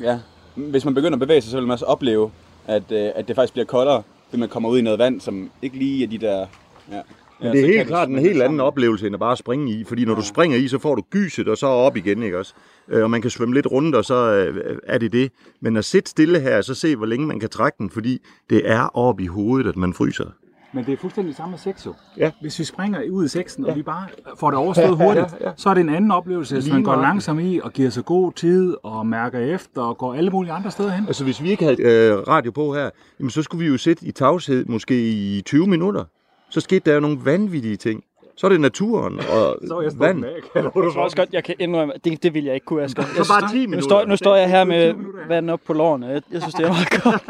[0.00, 0.18] ja,
[0.54, 2.30] hvis man begynder at bevæge sig, så vil man også opleve,
[2.66, 5.50] at, øh, at det faktisk bliver koldere, fordi man kommer ud i noget vand, som
[5.62, 6.46] ikke lige er de der...
[6.92, 7.00] Ja.
[7.42, 8.60] Men Ja, det er helt klart en helt anden sammen.
[8.60, 9.84] oplevelse, end at bare springe i.
[9.84, 12.54] Fordi når du springer i, så får du gyset, og så op igen, ikke også?
[12.88, 15.32] Øh, Og man kan svømme lidt rundt, og så øh, er det det.
[15.60, 18.18] Men at sidde stille her, så se, hvor længe man kan trække den, fordi
[18.50, 20.24] det er oppe i hovedet, at man fryser.
[20.72, 21.94] Men det er fuldstændig samme med sex jo.
[22.16, 22.30] Ja.
[22.40, 24.06] Hvis vi springer ud i sexen, og vi bare
[24.38, 25.26] får det overstået hurtigt,
[25.56, 28.32] så er det en anden oplevelse, hvis man går langsomt i og giver sig god
[28.32, 31.06] tid og mærker efter og går alle mulige andre steder hen.
[31.06, 34.06] Altså, hvis vi ikke havde øh, radio på her, jamen, så skulle vi jo sidde
[34.06, 36.04] i tavshed måske i 20 minutter.
[36.50, 38.04] Så skete der jo nogle vanvittige ting.
[38.36, 39.56] Så er det naturen og
[39.98, 40.24] vand.
[40.54, 43.02] Jeg tror også godt, jeg kan indrømme, det, det vil jeg ikke kunne, Asger.
[43.16, 43.82] Jeg bare 10 nu, minutter.
[43.82, 44.94] står, nu står jeg her med
[45.28, 46.06] vand op på lårene.
[46.06, 47.22] Jeg, jeg synes, det er meget godt.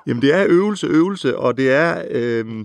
[0.06, 2.64] Jamen, det er øvelse, øvelse, og det er, øh,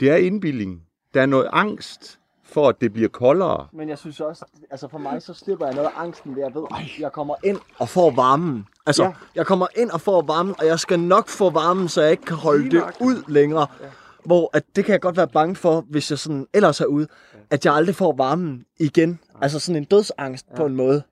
[0.00, 0.80] det er indbilling.
[1.14, 2.18] Der er noget angst
[2.52, 3.66] for, at det bliver koldere.
[3.72, 6.54] Men jeg synes også, altså for mig, så slipper jeg noget af angsten ved, jeg
[6.54, 8.66] ved, at jeg kommer ind og får varmen.
[8.86, 9.10] Altså, ja.
[9.34, 12.24] jeg kommer ind og får varmen, og jeg skal nok få varmen, så jeg ikke
[12.24, 13.66] kan holde det ud længere.
[13.80, 13.86] Ja.
[14.24, 17.06] Hvor at det kan jeg godt være bange for, hvis jeg sådan ellers er ude,
[17.50, 19.18] at jeg aldrig får varmen igen.
[19.40, 20.56] Altså sådan en dødsangst ja.
[20.56, 21.02] på en måde.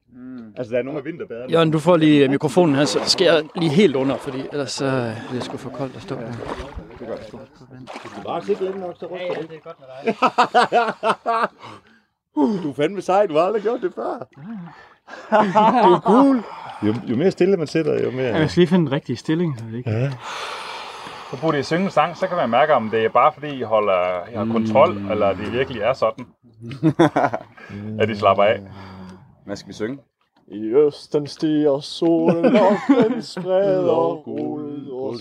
[0.56, 1.52] Altså, der er nogle af vinterbaderne.
[1.52, 5.14] Jørgen, du får lige mikrofonen her, så skal jeg lige helt under, fordi ellers så
[5.28, 6.16] bliver det sgu for koldt at stå
[7.06, 8.22] her.
[8.24, 10.14] Bare sidde længe nok, så ryster ja, ja, det er godt med dig.
[12.62, 14.18] du er fandme sej, du har aldrig gjort det før.
[15.86, 16.42] du er cool.
[16.82, 18.36] Jo, jo mere stille man sidder, jo mere...
[18.36, 19.58] Jeg skal lige finde den rigtige stilling.
[19.58, 19.90] Så det ikke...
[19.90, 20.10] Ja.
[21.30, 23.58] Så burde I synge en sang, så kan man mærke, om det er bare fordi,
[23.58, 25.10] I, holder, I har kontrol, mm.
[25.10, 26.26] eller det virkelig er sådan,
[28.00, 28.60] at I slapper af.
[29.46, 29.98] Hvad skal vi synge?
[30.48, 35.14] I østen stiger solen, og den spreder guld og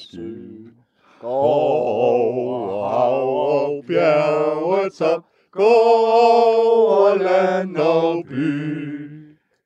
[1.22, 1.28] sø.
[1.28, 8.80] Over hav og bjergetop, gå over land og by.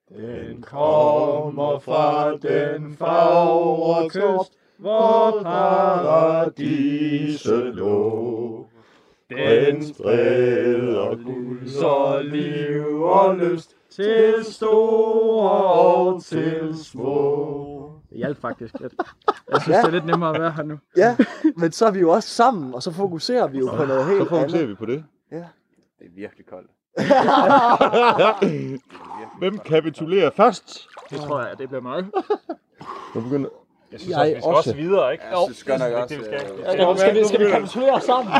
[0.09, 6.55] Den kommer fra den fagre kyst, hvor paradiset
[7.75, 8.65] lå.
[9.29, 17.72] Den spreder guld så liv og lyst til store og til små.
[18.13, 18.93] Det hjalp faktisk lidt.
[19.51, 20.79] Jeg synes, det er lidt nemmere at være her nu.
[20.97, 21.15] Ja,
[21.57, 24.17] men så er vi jo også sammen, og så fokuserer vi jo på noget helt
[24.23, 24.69] Så fokuserer andet.
[24.69, 25.03] vi på det.
[25.29, 25.37] Det
[26.01, 26.69] er virkelig koldt.
[29.39, 30.87] Hvem kapitulerer først?
[31.09, 32.11] Det tror jeg, det bliver meget.
[33.15, 33.49] Nu begynder...
[33.91, 34.69] Jeg synes Jeg også, vi skal også.
[34.69, 35.25] også videre, ikke?
[35.25, 36.51] Jeg synes godt nok også, det, vi skal.
[36.51, 38.33] øh, Vi Ja, skal, vi, skal vi kapitulere sammen?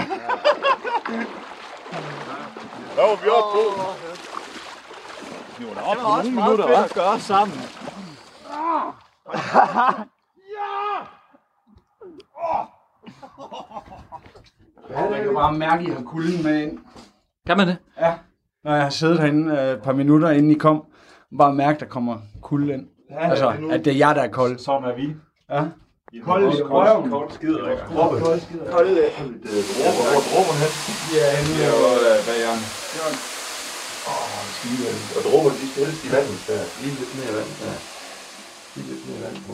[2.98, 3.60] Nå, vi er oppe på.
[5.80, 7.58] Er op Det var også meget fedt at gøre sammen.
[14.90, 16.80] Ja, jeg kan bare mærke, at I har kulden med ind.
[17.48, 17.78] Kan man det?
[18.00, 18.14] Ja.
[18.64, 20.84] Når jeg har siddet herinde øh, et par minutter, inden I kom,
[21.38, 22.88] bare mærke, at der kommer kulde ind.
[23.10, 24.58] Altså, at det er jer, der er kold.
[24.60, 25.16] Sådan er vi.
[25.50, 25.64] Ja.
[26.24, 27.10] Kold i røven.
[27.10, 27.84] Kold skider, ikke?
[27.86, 28.22] Kolde.
[30.34, 30.72] Rummer hen.
[31.18, 32.68] Ja, Det er jo øh, bag hjørnet.
[35.18, 36.38] Og dråber, de skal helst i vandet.
[36.48, 36.60] Der.
[36.82, 37.50] Lige lidt mere vand.
[37.62, 37.93] Der.
[38.76, 39.54] Lige lidt mere vand på.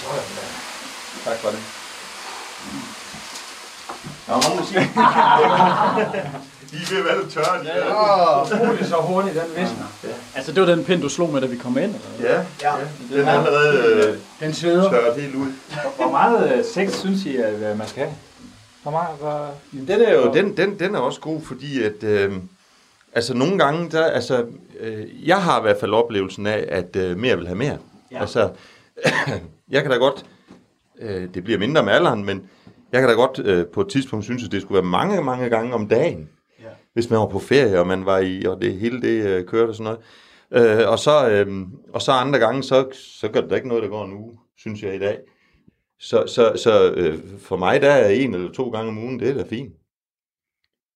[0.00, 1.30] Sådan der.
[1.30, 1.58] Tak for det.
[4.26, 4.80] Der er mange, der siger,
[6.70, 8.70] de er ved at være lidt tørre, de der.
[8.70, 9.86] Åh, det så hurtigt, den visner.
[10.34, 11.94] Altså, det var den pind, du slog med, da vi kom ind?
[12.18, 12.30] Eller?
[12.30, 12.72] Ja, ja.
[13.16, 14.90] Den er allerede øh, Den sveder.
[14.90, 15.52] tørret helt ud.
[15.96, 18.14] Hvor meget øh, sex synes I, at øh, man skal have?
[18.82, 19.50] For mig var...
[19.72, 22.32] Den er jo den, den, den er også god, fordi at, øh,
[23.14, 24.46] altså nogle gange, der, altså,
[24.80, 27.78] øh, jeg har i hvert fald oplevelsen af, at øh, mere vil have mere.
[28.12, 28.20] Ja.
[28.20, 28.52] Altså,
[29.70, 30.26] jeg kan da godt,
[30.98, 32.50] øh, det bliver mindre med alderen, men
[32.92, 35.48] jeg kan da godt øh, på et tidspunkt synes, at det skulle være mange, mange
[35.48, 36.28] gange om dagen.
[36.60, 36.68] Ja.
[36.92, 39.70] Hvis man var på ferie, og man var i, og det hele det øh, kørte
[39.70, 39.96] og sådan
[40.50, 40.80] noget.
[40.80, 43.82] Øh, og, så, øh, og så andre gange, så, så gør det da ikke noget,
[43.82, 45.18] der går en uge, synes jeg i dag.
[45.98, 49.28] Så, så, så øh, for mig, der er en eller to gange om ugen, det
[49.28, 49.74] er da fint.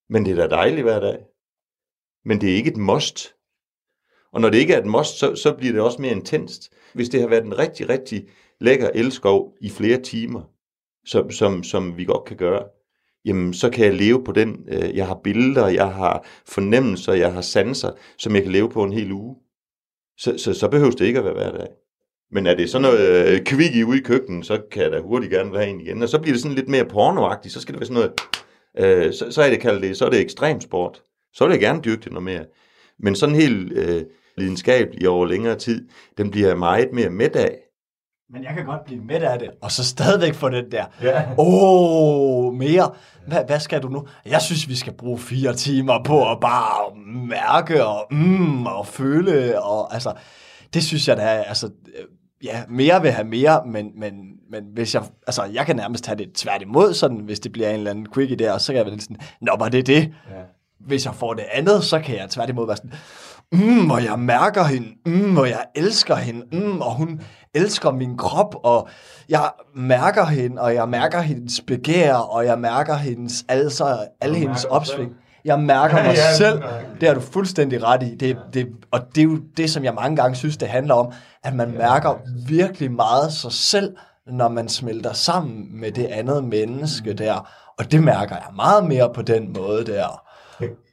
[0.09, 1.19] Men det er da dejligt hver dag.
[2.25, 3.35] Men det er ikke et must.
[4.33, 6.73] Og når det ikke er et must, så, så bliver det også mere intenst.
[6.95, 8.29] Hvis det har været en rigtig, rigtig
[8.61, 10.43] lækker elskov i flere timer,
[11.05, 12.65] som, som, som vi godt kan gøre,
[13.25, 14.65] jamen så kan jeg leve på den.
[14.69, 18.85] Øh, jeg har billeder, jeg har fornemmelser, jeg har sanser, som jeg kan leve på
[18.85, 19.37] en hel uge.
[20.19, 21.69] Så, så, så behøver det ikke at være hver dag.
[22.31, 25.01] Men er det sådan noget øh, kvik i ude i køkkenet, så kan jeg da
[25.01, 26.03] hurtigt gerne være en igen.
[26.03, 27.55] Og så bliver det sådan lidt mere pornoagtigt.
[27.55, 28.13] Så skal det være sådan
[28.77, 31.03] noget, øh, så, så er det kaldt det, så er det ekstremsport.
[31.39, 32.45] Så vil jeg gerne dyrke det noget mere.
[32.99, 34.03] Men sådan helt øh,
[34.37, 37.59] lidenskabelig over længere tid, den bliver jeg meget mere midt af.
[38.31, 41.23] Men jeg kan godt blive midt af det, og så stadigvæk få den der, ja.
[41.39, 42.91] åh, mere.
[43.27, 44.07] Hvad, hvad skal du nu?
[44.27, 46.97] Jeg synes, vi skal bruge fire timer på at bare
[47.29, 49.63] mærke og, mm, og føle.
[49.63, 50.13] Og, altså,
[50.75, 51.71] det synes jeg da altså,
[52.45, 54.13] ja, mere vil have mere, men, men,
[54.51, 57.75] men hvis jeg, altså, jeg kan nærmest have det tværtimod, sådan, hvis det bliver en
[57.75, 60.15] eller anden quickie der, så kan jeg være sådan, nå, var det det?
[60.31, 60.43] Ja.
[60.87, 62.93] Hvis jeg får det andet, så kan jeg tværtimod være sådan,
[63.53, 67.21] mm, og jeg mærker hende, mm, og jeg elsker hende, mm, og hun
[67.55, 68.89] elsker min krop, og
[69.29, 74.65] jeg mærker hende, og jeg mærker hendes begær, og jeg mærker hendes, altså, alle hendes
[74.65, 75.13] opsving.
[75.45, 76.63] Jeg mærker mig ja, selv.
[77.01, 78.15] Det har du fuldstændig ret i.
[78.15, 81.13] Det, det, og det er jo det, som jeg mange gange synes, det handler om,
[81.45, 87.13] at man mærker virkelig meget sig selv, når man smelter sammen med det andet menneske
[87.13, 87.49] der.
[87.79, 90.23] Og det mærker jeg meget mere på den måde der.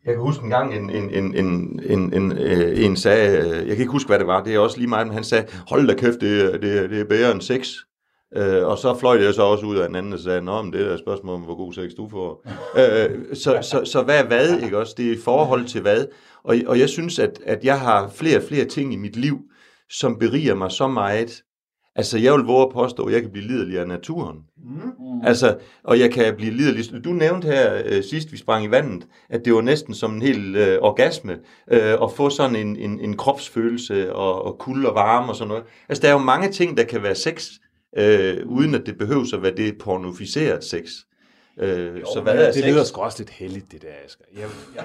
[0.06, 3.38] Jeg, kan huske en gang, en, en, en, en, en, en, øh, en, en sagde,
[3.38, 5.24] øh, jeg kan ikke huske, hvad det var, det er også lige meget, men han
[5.24, 7.70] sagde, hold da kæft, det, det, det er bedre end sex.
[8.38, 10.74] Øh, og så fløj jeg så også ud af en anden og sagde, Nå, men
[10.74, 12.48] det er et spørgsmål om, hvor god sex du får.
[12.78, 14.94] Øh, øh, så, så, så hvad er hvad, ikke også?
[14.98, 16.06] Det er i forhold til hvad.
[16.44, 19.40] Og, og jeg synes, at, at jeg har flere og flere ting i mit liv,
[19.90, 21.42] som beriger mig så meget,
[21.96, 24.38] Altså, jeg vil våge at påstå, at jeg kan blive liderlig af naturen.
[24.58, 25.22] Mm.
[25.24, 27.04] Altså, og jeg kan blive liderlig.
[27.04, 30.22] Du nævnte her øh, sidst, vi sprang i vandet, at det var næsten som en
[30.22, 31.34] hel øh, orgasme
[31.72, 35.48] øh, at få sådan en, en, en kropsfølelse og, og kulde og varme og sådan
[35.48, 35.64] noget.
[35.90, 37.50] Altså, der er jo mange ting, der kan være sex,
[37.98, 40.90] øh, uden at det behøver at være det pornoficeret sex.
[41.60, 44.26] Øh, jo, så hvad er det lyder sgu også lidt heldigt, det der, Asger.
[44.34, 44.42] Jeg,
[44.76, 44.84] jeg,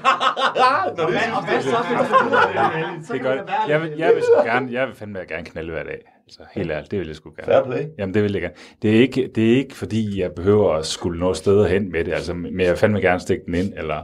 [0.96, 3.12] Nå, det, hvad så?
[3.12, 3.44] Det gør det.
[3.68, 6.00] Jeg vil, jeg vil gerne, jeg vil fandme gerne knalde hver dag.
[6.28, 7.52] Så helt ærligt, det vil jeg sgu gerne.
[7.52, 7.86] Fair play.
[7.98, 8.54] Jamen, det vil jeg gerne.
[8.82, 12.04] Det er ikke, det er ikke fordi, jeg behøver at skulle nå steder hen med
[12.04, 14.02] det, altså, men jeg vil fandme gerne stikke den ind, eller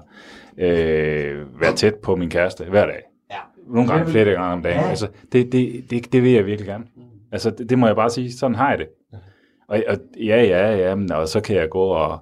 [0.59, 3.02] øh, være tæt på min kæreste hver dag.
[3.31, 3.37] Ja.
[3.66, 4.81] Nogle gange flere gange om dagen.
[4.81, 4.88] Ja.
[4.88, 6.85] Altså, det, det, det, det vil jeg virkelig gerne.
[7.33, 8.33] Altså, det, det må jeg bare sige.
[8.33, 8.88] Sådan har jeg det.
[9.68, 12.18] Og, og ja, ja, ja, men, og så kan jeg gå og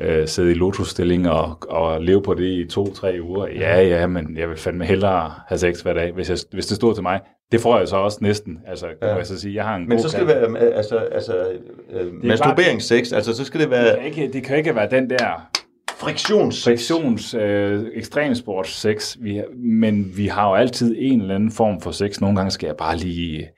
[0.00, 3.46] øh, sidde i lotusstilling og, og leve på det i to-tre uger.
[3.46, 6.76] Ja, ja, men jeg vil fandme hellere have sex hver dag, hvis, jeg, hvis det
[6.76, 7.20] stod til mig.
[7.52, 8.58] Det får jeg så også næsten.
[8.66, 9.16] Altså, kan ja.
[9.16, 11.52] jeg så sige, jeg har en Men så skal det være altså, altså,
[11.92, 13.84] øh, masturberingssex, altså så skal det være...
[13.84, 15.50] Det kan ikke, det kan ikke være den der
[15.98, 21.80] friktions friktions øh, ekstremsports sex, vi, men vi har jo altid en eller anden form
[21.80, 22.20] for sex.
[22.20, 23.48] Nogle gange skal jeg bare lige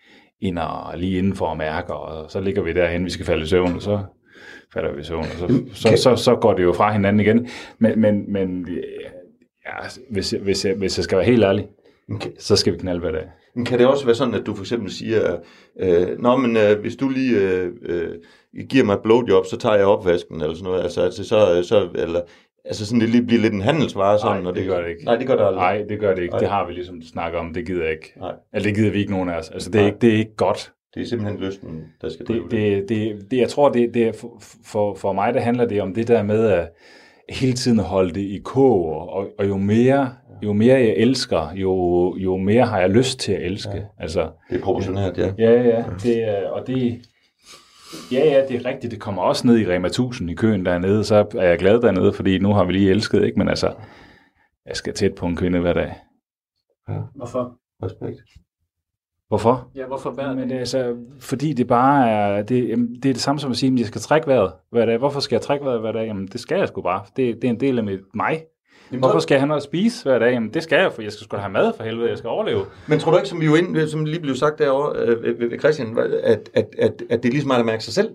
[0.41, 3.43] ind og lige inden for at mærke, og så ligger vi derhen, vi skal falde
[3.43, 4.01] i søvn, og så
[4.73, 7.49] falder vi i søvn, og så, så, så, så går det jo fra hinanden igen.
[7.79, 8.69] Men, men, men
[9.67, 11.67] ja, hvis, hvis, jeg, hvis jeg skal være helt ærlig,
[12.15, 12.31] okay.
[12.39, 13.25] så skal vi knalde hver dag.
[13.55, 15.37] Men kan det også være sådan, at du for eksempel siger,
[15.81, 18.09] øh, Nå, men øh, hvis du lige øh, øh,
[18.69, 21.89] giver mig et blowjob, så tager jeg opvasken, eller sådan noget, altså, altså så, så,
[21.95, 22.21] eller,
[22.65, 24.43] altså sådan, det bliver lidt en handelsvare sådan.
[24.43, 25.05] Nej, det, det gør det ikke.
[25.05, 25.63] Nej, det gør det aldrig.
[25.63, 26.33] Nej, det gør det ikke.
[26.33, 26.39] Ej.
[26.39, 28.13] Det har vi ligesom snakket om, det gider jeg ikke.
[28.17, 28.33] Nej.
[28.55, 29.51] Eller det gider vi ikke nogen af os.
[29.51, 30.73] Altså, det er, ikke, det er ikke godt.
[30.97, 32.43] Det er simpelthen lysten, der skal det.
[32.51, 35.83] Det, det, det, jeg tror, det, det er for, for, for mig, der handler det
[35.83, 36.69] om det der med at
[37.29, 42.17] hele tiden holde det i kog, og, og jo mere jo mere jeg elsker, jo,
[42.17, 43.77] jo mere har jeg lyst til at elske.
[43.77, 43.83] Ja.
[43.99, 45.33] Altså, det er proportioneret, ja.
[45.39, 45.85] Ja, ja.
[46.03, 47.03] Det, og det,
[48.13, 48.91] ja, ja, det er rigtigt.
[48.91, 52.13] Det kommer også ned i Rema 1000 i køen dernede, så er jeg glad dernede,
[52.13, 53.39] fordi nu har vi lige elsket, ikke?
[53.39, 53.75] Men altså,
[54.67, 55.95] jeg skal tæt på en kvinde hver dag.
[56.89, 56.99] Ja.
[57.15, 57.59] Hvorfor?
[57.83, 58.21] Respekt.
[59.29, 59.71] Hvorfor?
[59.75, 63.39] Ja, hvorfor hver Men det altså, fordi det bare er, det, det er det samme
[63.41, 64.99] som at sige, at jeg skal trække vejret hver dag.
[64.99, 66.07] Hvorfor skal jeg trække vejret hver dag?
[66.07, 67.05] Jamen, det skal jeg sgu bare.
[67.17, 68.45] Det, det er en del af mit, mig.
[68.91, 70.33] Jamen, Hvorfor skal jeg have noget at spise hver dag?
[70.33, 72.65] Jamen, det skal jeg, for jeg skal sgu have mad for helvede, jeg skal overleve.
[72.89, 75.59] Men tror du ikke, som, vi jo ind, som lige blev sagt derovre øh, ved
[75.59, 78.11] Christian, at, at, at, at det er ligesom at mærke sig selv?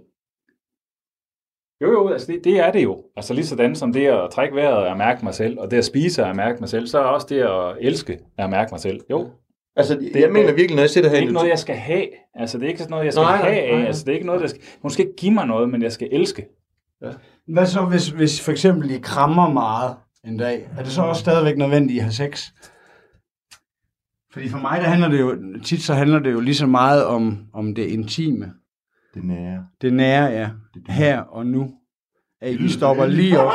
[1.81, 3.03] Jo, jo, altså det, det er det jo.
[3.15, 5.77] Altså lige sådan som det at trække vejret er at mærke mig selv, og det
[5.77, 8.49] at spise er at mærke mig selv, så er også det at elske er at
[8.49, 9.01] mærke mig selv.
[9.09, 9.29] Jo,
[9.75, 11.75] Altså, det, jeg mener virkelig, når jeg sidder det her er ikke noget, jeg skal
[11.75, 12.07] have.
[12.35, 13.81] Altså det er ikke sådan noget, jeg skal Nej, have nej, nej.
[13.81, 13.87] af.
[13.87, 14.61] Altså det er ikke noget, der skal...
[14.81, 16.45] Hun skal ikke give mig noget, men jeg skal elske.
[17.47, 19.95] Hvad så, hvis, hvis for eksempel I krammer meget
[20.25, 20.69] en dag?
[20.77, 22.47] Er det så også stadigvæk nødvendigt, at I har sex?
[24.33, 27.05] Fordi for mig, der handler det jo, tit så handler det jo lige så meget
[27.05, 28.53] om, om det intime.
[29.13, 29.65] Det nære.
[29.81, 30.49] Det nære, ja.
[30.87, 31.71] Her og nu.
[32.41, 33.51] At vi stopper lige op.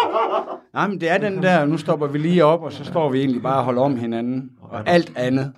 [0.75, 3.19] Nej, men det er den der, nu stopper vi lige op, og så står vi
[3.19, 4.51] egentlig bare og holder om hinanden.
[4.63, 5.53] Og alt andet.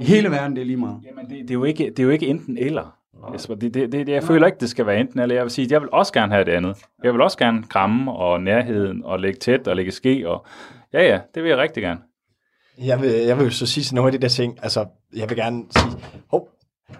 [0.00, 0.98] I hele verden, det er lige meget.
[1.04, 2.96] Jamen det, det, er jo ikke, det er jo ikke enten eller.
[3.32, 3.54] Jesper.
[3.54, 5.34] Det, det, det, jeg føler ikke, det skal være enten eller.
[5.34, 6.76] Jeg vil sige, jeg vil også gerne have det andet.
[7.04, 10.28] Jeg vil også gerne kramme og nærheden og lægge tæt og lægge ske.
[10.28, 10.46] Og...
[10.92, 12.00] Ja, ja, det vil jeg rigtig gerne.
[12.78, 15.28] Jeg vil, jeg vil jo så sige til nogle af de der ting, altså, jeg
[15.28, 15.92] vil gerne sige,
[16.30, 16.48] hov,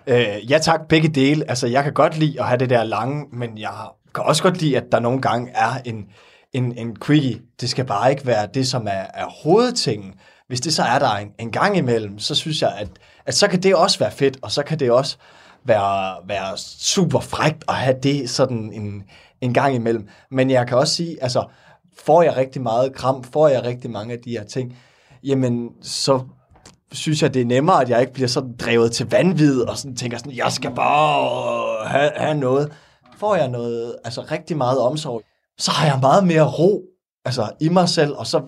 [0.07, 3.27] øh, ja tak, begge dele, altså, jeg kan godt lide at have det der lange,
[3.33, 3.71] men jeg
[4.15, 6.09] kan også godt lide, at der nogle gange er en,
[6.53, 7.41] en, en quickie.
[7.61, 10.15] Det skal bare ikke være det, som er, er hovedtingen.
[10.49, 12.89] Hvis det så er der en, en gang imellem, så synes jeg, at,
[13.27, 15.17] at så kan det også være fedt, og så kan det også
[15.65, 19.03] være, være super frægt at have det sådan en,
[19.41, 20.09] en gang imellem.
[20.31, 21.45] Men jeg kan også sige, altså,
[21.99, 24.77] får jeg rigtig meget kram, får jeg rigtig mange af de her ting,
[25.23, 26.21] jamen, så
[26.93, 29.97] synes jeg, det er nemmere, at jeg ikke bliver sådan drevet til vanvid, og sådan
[29.97, 32.73] tænker sådan, jeg skal bare have, have noget.
[33.17, 35.23] Får jeg noget, altså rigtig meget omsorg,
[35.59, 36.83] så har jeg meget mere ro,
[37.25, 38.43] altså i mig selv, og så,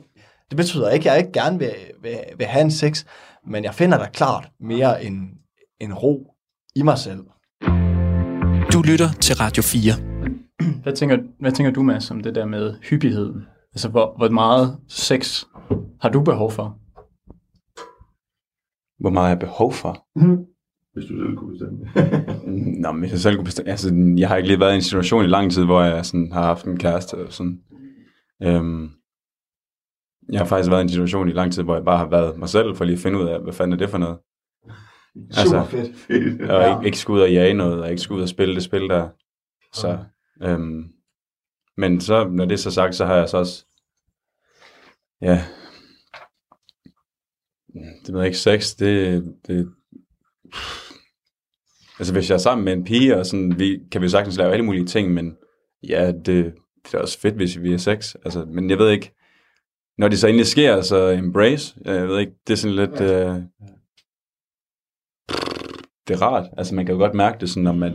[0.50, 1.72] det betyder ikke, at jeg ikke gerne vil,
[2.02, 3.04] vil, vil have en sex,
[3.46, 5.30] men jeg finder da klart mere en,
[5.80, 6.34] en ro
[6.76, 7.20] i mig selv.
[8.72, 9.92] Du lytter til Radio 4.
[10.82, 13.42] Hvad tænker, hvad tænker du, Mads, om det der med hyppigheden?
[13.72, 15.44] Altså, hvor, hvor meget sex
[16.00, 16.78] har du behov for?
[19.00, 20.06] Hvor meget jeg behov for.
[20.92, 21.78] Hvis du selv kunne bestemme.
[22.82, 23.70] Nå, men hvis jeg selv kunne bestemme...
[23.70, 26.32] Altså, jeg har ikke lige været i en situation i lang tid, hvor jeg sådan,
[26.32, 27.14] har haft en kæreste.
[27.14, 27.60] Og sådan.
[28.42, 28.90] Øhm,
[30.32, 32.38] jeg har faktisk været i en situation i lang tid, hvor jeg bare har været
[32.38, 34.18] mig selv, for lige at finde ud af, hvad fanden er det for noget.
[35.36, 36.50] Altså, fedt.
[36.50, 38.62] og ikke, ikke skulle ud og jage noget, og ikke skulle ud og spille det
[38.62, 39.08] spil der.
[39.72, 39.98] Så,
[40.42, 40.84] øhm,
[41.76, 43.66] men så, når det er så sagt, så har jeg så også,
[45.20, 45.44] ja,
[48.06, 49.72] det ved jeg ikke, sex, det, det,
[51.98, 54.52] altså hvis jeg er sammen med en pige, og sådan, vi, kan vi sagtens lave
[54.52, 55.36] alle mulige ting, men
[55.88, 56.54] ja, det,
[56.84, 59.15] det er også fedt, hvis vi er sex, altså, men jeg ved ikke,
[59.98, 63.34] når det så endelig sker, så embrace, jeg ved ikke, det er sådan lidt, øh,
[66.08, 66.48] det er rart.
[66.56, 67.92] Altså, man kan jo godt mærke det, sådan, når man,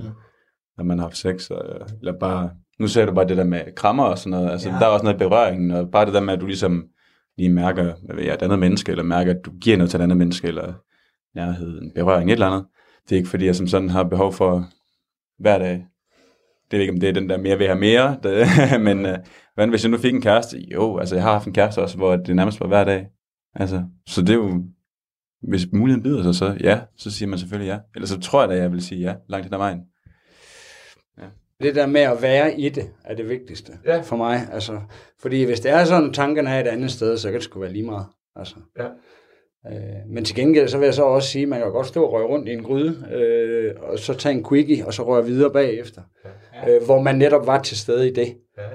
[0.77, 3.75] når man har haft sex, og, eller bare, nu ser du bare det der med
[3.75, 4.75] krammer og sådan noget, altså, ja.
[4.75, 6.87] der er også noget i berøringen, og bare det der med, at du ligesom
[7.37, 9.99] lige mærker, hvad ved jeg, et andet menneske, eller mærker, at du giver noget til
[9.99, 10.73] et andet menneske, eller
[11.35, 12.65] nærhed, en berøring, et eller andet.
[13.03, 14.65] Det er ikke, fordi jeg som sådan har behov for
[15.39, 15.85] hver dag.
[16.71, 18.47] Det er ikke, om det er den der mere vil have mere, det,
[18.81, 19.17] men øh,
[19.55, 20.57] hvad hvis jeg nu fik en kæreste?
[20.73, 23.07] Jo, altså jeg har haft en kæreste også, hvor det nærmest var hver dag.
[23.55, 24.63] Altså, så det er jo,
[25.41, 27.79] hvis muligheden byder sig, så ja, så siger man selvfølgelig ja.
[27.95, 29.79] Ellers så tror jeg da, jeg vil sige ja, langt hen ad vejen.
[31.61, 34.01] Det der med at være i det, er det vigtigste ja.
[34.01, 34.47] for mig.
[34.51, 34.81] Altså,
[35.21, 37.73] fordi hvis det er sådan, tankerne er et andet sted, så kan det sgu være
[37.73, 38.05] lige meget.
[38.35, 38.55] Altså.
[38.79, 38.87] Ja.
[39.67, 39.73] Øh,
[40.13, 42.13] men til gengæld, så vil jeg så også sige, at man kan godt stå og
[42.13, 45.51] røre rundt i en gryde, øh, og så tage en quickie, og så røre videre
[45.53, 46.01] bagefter.
[46.65, 46.75] Ja.
[46.75, 48.27] Øh, hvor man netop var til stede i det.
[48.57, 48.69] Ja, ja.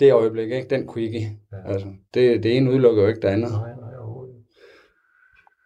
[0.00, 0.66] Det øjeblik, ikke?
[0.70, 1.30] Den quickie.
[1.52, 1.72] Ja.
[1.72, 3.50] Altså, det, det ene udelukker jo ikke det andet.
[3.50, 3.86] Nej, nej.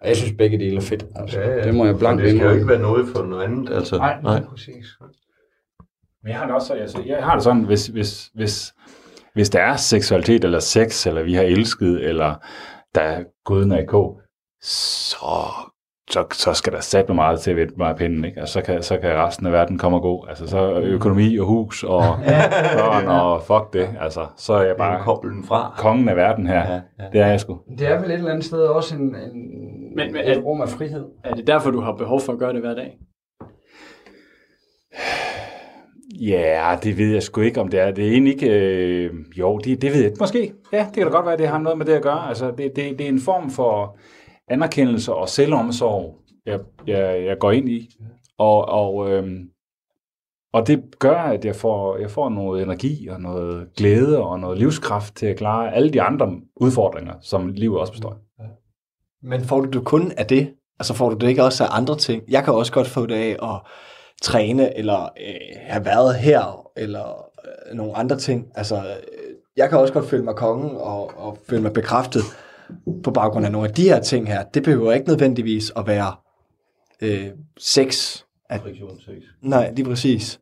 [0.00, 1.06] Og jeg synes, begge dele er fedt.
[1.14, 1.62] Altså, Ja, ja.
[1.64, 3.96] Det må jeg blankt Det skal jo ikke være noget for noget andet, altså.
[3.96, 4.40] Nej, nej.
[4.50, 4.86] præcis.
[6.22, 8.74] Men jeg har det også så- altså, jeg har det sådan, hvis, hvis, hvis,
[9.34, 12.34] hvis der er seksualitet eller sex, eller vi har elsket, eller
[12.94, 14.20] der er gået i kog,
[14.64, 15.26] så,
[16.10, 18.40] så, så skal der sat mig meget til at vente mig af pinden, ikke?
[18.40, 20.24] Altså, så, kan, så kan resten af verden komme og gå.
[20.28, 22.02] Altså, så er økonomi og hus og
[22.76, 23.88] børn og fuck det.
[24.00, 25.74] Altså, så er jeg bare koblen fra.
[25.78, 26.72] kongen af verden her.
[26.72, 27.04] Ja, ja.
[27.12, 27.58] Det er jeg sgu.
[27.78, 29.16] Det er vel et eller andet sted også en, en,
[29.96, 31.04] Men- men- et rum af frihed.
[31.24, 32.96] Er det derfor, du har behov for at gøre det hver dag?
[36.20, 37.90] Ja, det ved jeg sgu ikke, om det er.
[37.90, 38.50] Det er egentlig ikke...
[38.50, 40.16] Øh, jo, det, det ved jeg ikke.
[40.20, 40.52] Måske.
[40.72, 42.28] Ja, det kan da godt være, at det har noget med det at gøre.
[42.28, 43.98] Altså, det, det, det er en form for
[44.48, 47.96] anerkendelse og selvomsorg, jeg, jeg, jeg går ind i.
[48.38, 49.50] Og, og, øhm,
[50.52, 54.58] og det gør, at jeg får, jeg får noget energi og noget glæde og noget
[54.58, 58.44] livskraft til at klare alle de andre udfordringer, som livet også består af.
[59.22, 60.54] Men får du det kun af det?
[60.78, 62.22] Altså får du det ikke også af andre ting?
[62.28, 63.60] Jeg kan også godt få det af at
[64.22, 68.48] træne, eller øh, have været her, eller øh, nogle andre ting.
[68.54, 72.22] Altså, øh, jeg kan også godt føle mig kongen, og, og føle mig bekræftet
[73.04, 74.44] på baggrund af nogle af de her ting her.
[74.44, 76.14] Det behøver ikke nødvendigvis at være
[77.02, 78.20] øh, sex.
[78.50, 79.24] At, Friktion 6.
[79.42, 80.40] nej, lige præcis.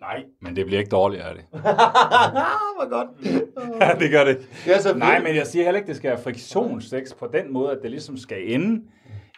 [0.00, 1.44] Nej, men det bliver ikke dårligere af det.
[2.76, 3.08] Hvor godt.
[3.80, 4.48] Ja, det gør det.
[4.66, 7.70] Ja, så Nej, men jeg siger heller ikke, det skal være friktionssex på den måde,
[7.70, 8.82] at det ligesom skal ende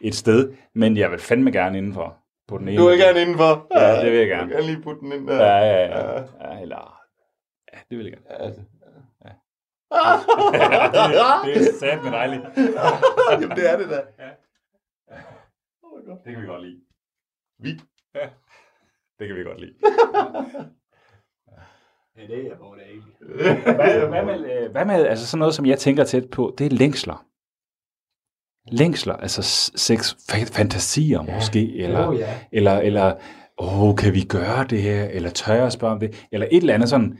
[0.01, 2.17] et sted, men jeg vil fandme gerne indenfor.
[2.49, 2.81] På den ene.
[2.81, 3.67] Du vil gerne indenfor.
[3.79, 4.51] Ja, det vil jeg gerne.
[4.55, 5.37] Jeg kan lige putte den ind der.
[5.37, 6.21] Ja, ja, ja.
[6.21, 6.99] ja eller...
[7.73, 8.43] Ja, det vil jeg gerne.
[8.43, 8.61] Altså.
[9.93, 12.43] Ja, det, det er sat med dejligt.
[13.31, 14.01] Jamen, det er det da.
[16.25, 16.81] Det kan vi godt lide.
[17.59, 17.81] Vi.
[18.15, 18.29] Ja,
[19.19, 19.75] det kan vi godt lide.
[22.17, 23.15] Ja, det er hvor det egentlig.
[23.75, 26.67] Hvad, hvad, med, øh, hvad med altså sådan noget, som jeg tænker tæt på, det
[26.67, 27.25] er længsler.
[28.73, 29.43] Længsler, altså
[29.77, 31.35] sex, fa- fantasier ja.
[31.35, 32.39] måske, eller, Oh, ja.
[32.53, 33.15] eller, eller
[33.59, 36.75] åh, kan vi gøre det her, eller tør jeg spørge om det, eller et eller
[36.75, 37.19] andet sådan,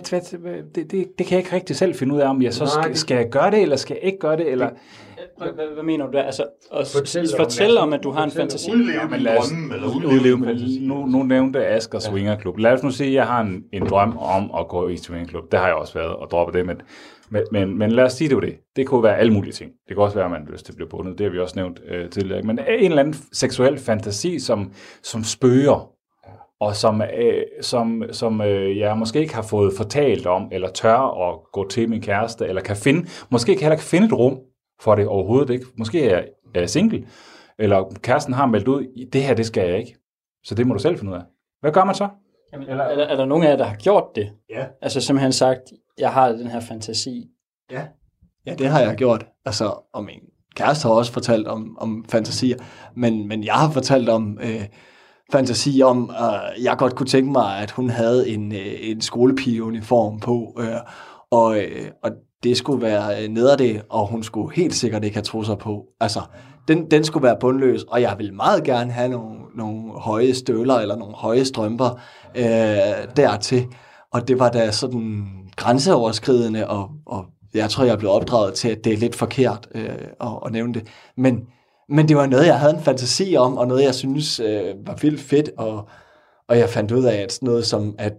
[0.00, 2.42] hvad, hvad, hvad, det, det, det kan jeg ikke rigtig selv finde ud af, om
[2.42, 4.70] jeg så Nej, skal, skal jeg gøre det, eller skal jeg ikke gøre det, eller...
[5.38, 6.22] Hvad, hvad, hvad mener du der?
[6.22, 8.70] Altså, at Fortæl fortælle, om- at du har en fortæl om- fantasi?
[8.72, 10.78] Udleve Ja, os drømme, eller udleve, men fantasi.
[10.86, 12.58] nu, nu nævnte Asger Swingerklub.
[12.58, 15.52] Lad os nu sige, at jeg har en, en drøm om at gå i swingerklub.
[15.52, 16.66] Det har jeg også været, og droppe det.
[16.66, 16.80] Men,
[17.30, 18.54] men, men, men lad os sige det var det.
[18.76, 19.70] Det kunne være alle mulige ting.
[19.88, 21.18] Det kan også være, at man har lyst til at blive bundet.
[21.18, 22.42] Det har vi også nævnt øh, tidligere.
[22.42, 24.72] Men en eller anden seksuel fantasi, som,
[25.02, 25.88] som spørger,
[26.62, 31.28] og som, øh, som, som øh, jeg måske ikke har fået fortalt om, eller tør
[31.28, 34.38] at gå til min kæreste, eller kan finde, måske kan heller ikke finde et rum
[34.80, 35.66] for det overhovedet ikke.
[35.76, 37.06] Måske er jeg, er single,
[37.58, 39.96] eller kæresten har meldt ud, det her, det skal jeg ikke.
[40.44, 41.22] Så det må du selv finde ud af.
[41.60, 42.08] Hvad gør man så?
[42.52, 44.32] Jamen, er, der, er der nogen af jer, der har gjort det?
[44.50, 44.66] Ja.
[44.82, 45.60] Altså simpelthen sagt,
[45.98, 47.28] jeg har den her fantasi.
[48.46, 49.26] Ja, det har jeg gjort.
[49.44, 50.20] Altså, og min
[50.56, 52.56] kæreste har også fortalt om, om fantasier,
[52.94, 54.64] men, men jeg har fortalt om øh,
[55.32, 60.20] fantasi om, at jeg godt kunne tænke mig, at hun havde en, øh, en skolepigeuniform
[60.20, 60.80] på, øh,
[61.30, 62.10] og, øh, og
[62.42, 65.84] det skulle være øh, ned det, og hun skulle helt sikkert ikke have trusser på.
[66.00, 66.20] Altså,
[66.68, 70.74] den, den skulle være bundløs, og jeg ville meget gerne have nogle, nogle høje støvler
[70.74, 72.00] eller nogle høje strømper
[72.34, 72.44] øh,
[73.16, 73.66] dertil.
[74.12, 75.26] Og det var da sådan
[75.56, 77.24] grænseoverskridende, og, og
[77.54, 79.88] jeg tror, jeg blev opdraget til, at det er lidt forkert øh,
[80.20, 80.86] at, at nævne det.
[81.16, 81.40] Men,
[81.88, 84.98] men det var noget, jeg havde en fantasi om, og noget, jeg synes øh, var
[85.02, 85.88] vildt fedt, og,
[86.48, 88.12] og jeg fandt ud af, at sådan noget som, at,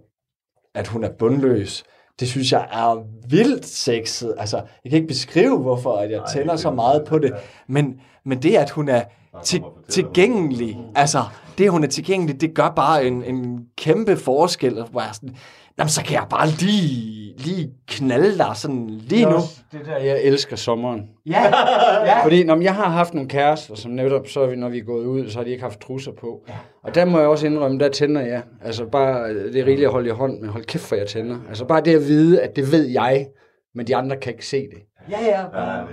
[0.74, 1.84] at hun er bundløs,
[2.20, 4.34] det synes jeg er vildt sexet.
[4.38, 7.32] Altså, jeg kan ikke beskrive, hvorfor at jeg tænder så meget på det,
[7.68, 9.02] men, men det, at hun er
[9.42, 11.22] til, tilgængelig, altså,
[11.58, 15.36] det, at hun er tilgængelig, det gør bare en, en kæmpe forskel, sådan,
[15.78, 19.36] jamen, så kan jeg bare lige, lige knalde dig sådan lige nu.
[19.72, 21.02] Det der, jeg elsker sommeren.
[21.26, 21.42] Ja,
[22.06, 22.24] ja.
[22.24, 24.84] Fordi når jeg har haft nogle kærester, som netop, så er vi, når vi er
[24.84, 26.46] gået ud, så har de ikke haft trusser på.
[26.84, 28.42] Og der må jeg også indrømme, der tænder jeg.
[28.64, 31.36] Altså bare, det er rigeligt at holde i hånd, men hold kæft for jeg tænder.
[31.48, 33.26] Altså bare det at vide, at det ved jeg,
[33.74, 34.78] men de andre kan ikke se det.
[35.10, 35.44] Ja, ja.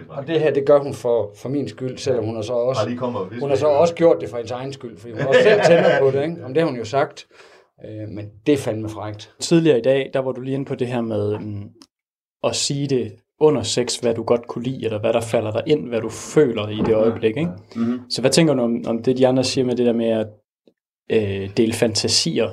[0.10, 2.82] Og det her, det gør hun for, for min skyld, selvom hun har så også,
[3.40, 5.62] hun har så også gjort det for hendes egen skyld, fordi hun har også selv
[5.62, 6.36] tænder på det, ikke?
[6.46, 7.28] Om det har hun jo sagt.
[7.86, 9.34] Øh, men det er fandme frægt.
[9.40, 11.70] Tidligere i dag, der var du lige inde på det her med um,
[12.44, 15.64] at sige det under sex, hvad du godt kunne lide, eller hvad der falder dig
[15.68, 17.38] ind, hvad du føler i det øjeblik.
[17.38, 17.52] Ikke?
[17.76, 18.00] Mm-hmm.
[18.10, 20.28] Så hvad tænker du om, om det, de andre siger med det der med at
[21.10, 22.50] øh, dele fantasier?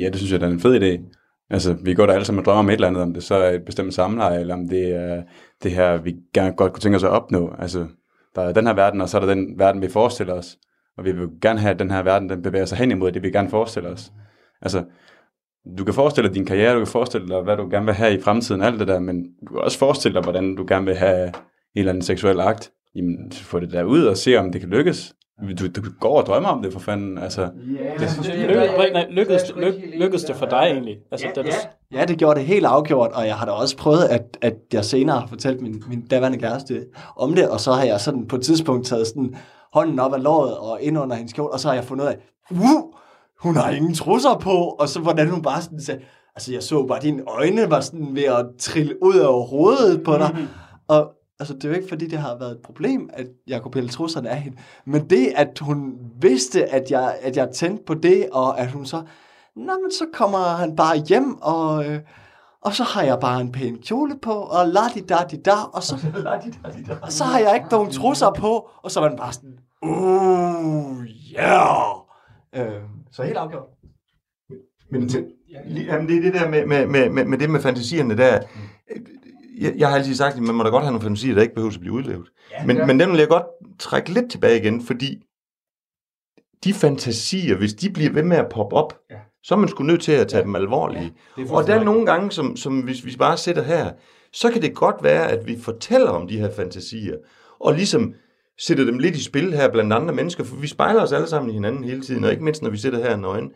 [0.00, 1.14] Ja, det synes jeg, det er en fed idé.
[1.50, 3.34] Altså, vi går da alle sammen og drømmer om et eller andet, om det så
[3.34, 5.22] er et bestemt samleje, eller om det er
[5.62, 7.54] det her, vi gerne godt kunne tænke os at opnå.
[7.58, 7.86] Altså,
[8.34, 10.58] der er den her verden, og så er der den verden, vi forestiller os.
[10.98, 13.22] Og vi vil gerne have, at den her verden, den bevæger sig hen imod det,
[13.22, 14.12] vi gerne forestiller os.
[14.62, 14.84] Altså,
[15.78, 18.18] du kan forestille dig din karriere, du kan forestille dig, hvad du gerne vil have
[18.18, 20.96] i fremtiden, alt det der, men du kan også forestille dig, hvordan du gerne vil
[20.96, 21.32] have en
[21.74, 22.72] eller anden seksuel akt.
[22.94, 25.14] Jamen, få det der ud og se, om det kan lykkes.
[25.58, 27.18] Du, du går og drømmer om det, for fanden.
[27.18, 30.96] Altså, Lykke, nej, lykkedes, lyk, lykkedes det for dig egentlig?
[31.10, 31.48] Altså, da du,
[31.92, 34.84] Ja, det gjorde det helt afgjort, og jeg har da også prøvet, at, at jeg
[34.84, 36.86] senere har fortalt min, min daværende kæreste
[37.16, 39.36] om det, og så har jeg sådan på et tidspunkt taget sådan
[39.74, 42.08] hånden op af låret og ind under hendes kjole, og så har jeg fundet ud
[42.08, 42.16] af,
[42.50, 42.92] uh,
[43.42, 46.00] hun har ingen trusser på, og så hvordan hun bare sådan sagde,
[46.36, 50.04] altså jeg så bare, at dine øjne var sådan ved at trille ud af hovedet
[50.04, 50.36] på dig,
[50.88, 51.10] og
[51.40, 53.88] altså det er jo ikke fordi, det har været et problem, at jeg kunne pille
[53.88, 54.56] trusserne af hende,
[54.86, 58.86] men det, at hun vidste, at jeg, at jeg tændte på det, og at hun
[58.86, 59.02] så,
[59.56, 62.00] Nå, men så kommer han bare hjem, og, øh,
[62.64, 65.56] og så har jeg bare en pæn kjole på, og la di da di da,
[65.72, 65.94] og så,
[67.02, 71.06] og så har jeg ikke nogen trusser på, og så var den bare sådan, uh,
[71.34, 72.04] yeah.
[72.54, 73.66] Øh, så helt afgjort.
[74.90, 75.26] Men til,
[75.64, 78.40] jamen, det er det der med, med, med, med, med det med fantasierne der.
[79.60, 81.54] Jeg, jeg har altid sagt, at man må da godt have nogle fantasier, der ikke
[81.54, 82.28] behøver at blive udlevet.
[82.50, 83.46] Ja, men, men den vil jeg godt
[83.78, 85.22] trække lidt tilbage igen, fordi
[86.64, 89.16] de fantasier, hvis de bliver ved med at poppe op, ja.
[89.44, 90.44] Så er man sgu nødt til at tage ja.
[90.44, 91.12] dem alvorlige.
[91.38, 93.92] Ja, og der er nogle gange, som, som hvis vi bare sætter her,
[94.32, 97.16] så kan det godt være, at vi fortæller om de her fantasier,
[97.60, 98.14] og ligesom
[98.58, 101.50] sætter dem lidt i spil her blandt andre mennesker, for vi spejler os alle sammen
[101.50, 103.50] i hinanden hele tiden, og ikke mindst når vi sidder her nøgen.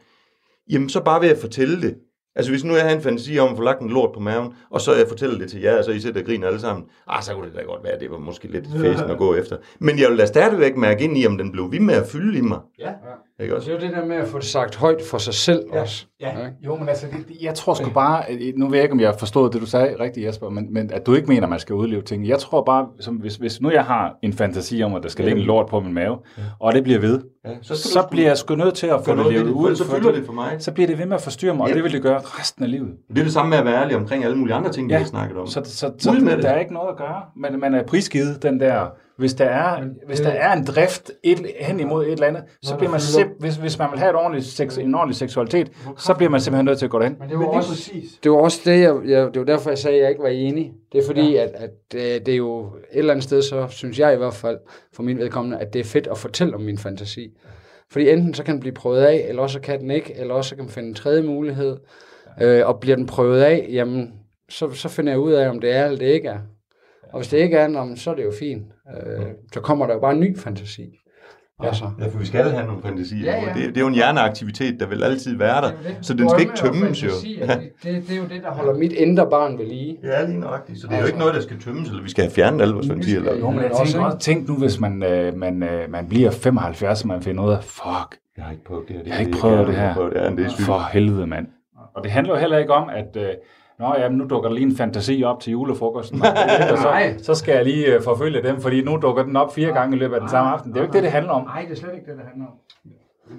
[0.71, 1.97] Jamen så bare ved at fortælle det.
[2.39, 4.53] Altså hvis nu jeg har en fantasi om at få lagt en lort på maven,
[4.71, 6.85] og så jeg fortæller det til jer, og så I sidder og griner alle sammen,
[7.09, 9.35] ah, så kunne det da godt være, at det var måske lidt fæsen at gå
[9.35, 9.57] efter.
[9.79, 12.39] Men jeg vil da stadigvæk mærke ind i, om den blev ved med at fylde
[12.39, 12.59] i mig.
[12.79, 12.91] Ja.
[13.41, 13.71] Ikke Og også?
[13.71, 15.81] det er jo det der med at få det sagt højt for sig selv Ja.
[15.81, 16.07] også.
[16.21, 16.53] Ja, ikke?
[16.65, 18.23] jo, men altså, det, jeg tror sgu bare,
[18.57, 20.91] nu ved jeg ikke, om jeg har forstået det, du sagde rigtigt, Jesper, men, men
[20.93, 22.29] at du ikke mener, at man skal udleve ting.
[22.29, 25.25] Jeg tror bare, som, hvis, hvis nu jeg har en fantasi om, at der skal
[25.25, 26.19] ligge en lort på min mave,
[26.59, 29.33] og det bliver ved, Ja, så, så bliver jeg sgu nødt til at få det
[29.33, 29.77] levet ud.
[29.77, 30.57] så fylder det for mig.
[30.59, 31.75] Så bliver det ved med at forstyrre mig, og Ja.
[31.75, 32.89] det vil det gøre resten af livet.
[33.09, 34.99] Det er det samme med at være ærlig omkring alle mulige andre ting, vi Ja.
[34.99, 35.47] har snakket om.
[35.47, 36.51] Så, så, så med der det.
[36.51, 37.23] er ikke noget at gøre.
[37.37, 38.87] Man, man er prisgivet den der,
[39.19, 42.77] hvis der er, hvis der er en drift et, hen imod et eller andet, så
[42.77, 46.15] bliver man sim, hvis, hvis man vil have et ordentligt sex, en ordentlig seksualitet, så
[46.15, 47.17] bliver man simpelthen nødt til at gå derhen.
[47.21, 47.93] Men det var, også,
[48.23, 50.29] det var også det, jeg, jeg, det var derfor, jeg sagde, at jeg ikke var
[50.29, 50.73] enig.
[50.93, 51.43] Det er fordi, ja.
[51.43, 54.35] at, at det, det er jo et eller andet sted, så synes jeg i hvert
[54.35, 54.59] fald,
[54.93, 57.29] for min vedkommende, at det er fedt at fortælle om min fantasi.
[57.91, 60.35] Fordi enten så kan den blive prøvet af, eller også så kan den ikke, eller
[60.35, 61.77] også så kan man finde en tredje mulighed.
[62.43, 64.13] Øh, og bliver den prøvet af, jamen,
[64.49, 66.39] så, så finder jeg ud af, om det er eller det ikke er.
[67.13, 68.63] Og hvis det ikke er, så er det jo fint.
[68.97, 70.99] Øh, så kommer der jo bare en ny fantasi.
[71.61, 71.91] Altså.
[72.01, 73.33] Ja, for vi skal have nogle fantasier.
[73.33, 73.53] Ja, ja.
[73.55, 75.71] Det, det er jo en hjerneaktivitet, der vil altid være der.
[76.03, 77.09] Så den skal ikke tømmes jo.
[77.39, 77.47] Ja.
[77.47, 79.99] Det, det, det er jo det, der holder mit indre barn ved lige.
[80.03, 80.81] Ja, lige nøjagtigt.
[80.81, 82.75] Så det er jo ikke noget, der skal tømmes, eller vi skal have fjernet alle
[82.75, 83.37] vores ventiler.
[83.39, 87.03] Jo, men jeg tænker også, tænk nu, hvis man, øh, man, øh, man bliver 75,
[87.03, 89.03] og man finder ud af, fuck, Jeg har ikke prøvet det her.
[89.07, 89.95] jeg har ikke prøvet det her.
[89.95, 90.31] Prøvet det, her.
[90.31, 90.63] det er.
[90.63, 91.47] For helvede, mand.
[91.95, 93.29] Og det handler jo heller ikke om, at øh,
[93.79, 96.23] Nå, jamen, nu dukker der lige en fantasi op til julefrokosten.
[96.73, 99.73] og så, så skal jeg lige øh, forfølge dem, fordi nu dukker den op fire
[99.73, 100.71] gange i løbet af den samme aften.
[100.71, 101.43] Det er jo ikke det, det handler om.
[101.43, 102.53] Nej, det er slet ikke det, det handler om.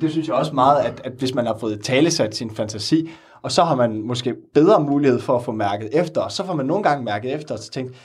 [0.02, 3.10] Det synes jeg også meget, at, at hvis man har fået talesat sin fantasi,
[3.42, 6.54] og så har man måske bedre mulighed for at få mærket efter, og så får
[6.54, 7.96] man nogle gange mærket efter, og så tænkt,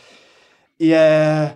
[0.80, 1.51] ja,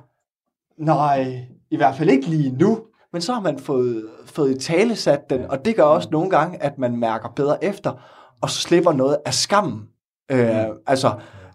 [0.79, 2.79] nej, i hvert fald ikke lige nu,
[3.12, 6.79] men så har man fået, fået talesat den, og det gør også nogle gange, at
[6.79, 7.93] man mærker bedre efter,
[8.41, 9.89] og så slipper noget af skammen.
[10.33, 10.41] Øh,
[10.87, 11.09] altså,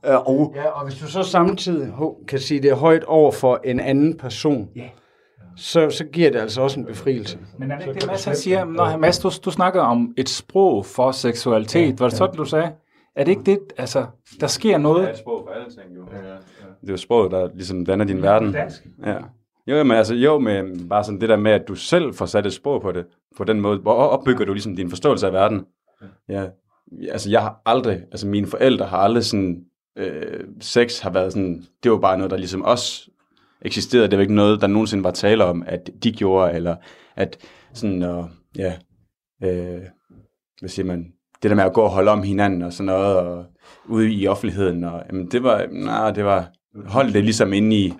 [0.05, 1.93] øh, og Ja, og hvis du så samtidig
[2.27, 4.89] kan sige det højt over for en anden person, Ja.
[5.57, 7.37] så, så giver det altså også en befrielse.
[7.59, 8.65] Men er det ikke det, Mads han siger?
[8.65, 11.99] Nå, Mads, du, du snakker om et sprog for seksualitet.
[11.99, 12.71] Var det sådan, du sagde?
[13.15, 14.05] Er det ikke det, altså,
[14.39, 15.09] der sker noget?
[15.09, 16.01] et sprog for alle ting, jo.
[16.81, 18.53] Det er jo sproget, der ligesom danner din verden.
[18.53, 18.87] Dansk.
[19.05, 19.15] Ja.
[19.67, 22.45] Jo, men altså, jo, med bare sådan det der med, at du selv får sat
[22.45, 23.05] et sprog på det,
[23.37, 25.65] på den måde, hvor opbygger du ligesom din forståelse af verden.
[26.29, 26.45] Ja.
[27.11, 29.65] Altså, jeg har aldrig, altså mine forældre har aldrig sådan,
[29.97, 33.09] øh, sex har været sådan, det var bare noget, der ligesom også
[33.61, 34.07] eksisterede.
[34.07, 36.75] Det var ikke noget, der nogensinde var tale om, at de gjorde, eller
[37.15, 37.37] at
[37.73, 38.73] sådan, og, ja,
[39.43, 39.81] øh,
[40.59, 41.13] hvad siger man,
[41.43, 43.45] det der med at gå og holde om hinanden og sådan noget, og
[43.85, 46.51] ude i offentligheden, og jamen, det var, nej, det var,
[46.85, 47.93] hold det ligesom inde i,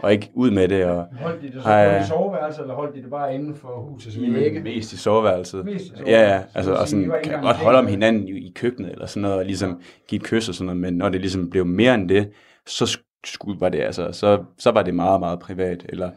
[0.00, 2.96] og ikke ud med det, og Holdt de det så på i soveværelset, eller holdt
[2.96, 4.18] de det bare inden for husets
[4.64, 5.64] mest i soveværelset.
[5.64, 6.12] Mest i soveværelset.
[6.12, 9.06] Ja, ja, altså, Så og sådan, kan godt holde om hinanden i, i køkkenet, eller
[9.06, 11.66] sådan noget, og ligesom give et kys og sådan noget, men når det ligesom blev
[11.66, 12.30] mere end det,
[12.66, 16.10] så sk- skulle, var det altså, så, så var det meget, meget privat, eller,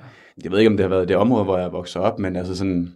[0.43, 2.57] jeg ved ikke, om det har været det område, hvor jeg vokset op, men altså
[2.57, 2.93] sådan,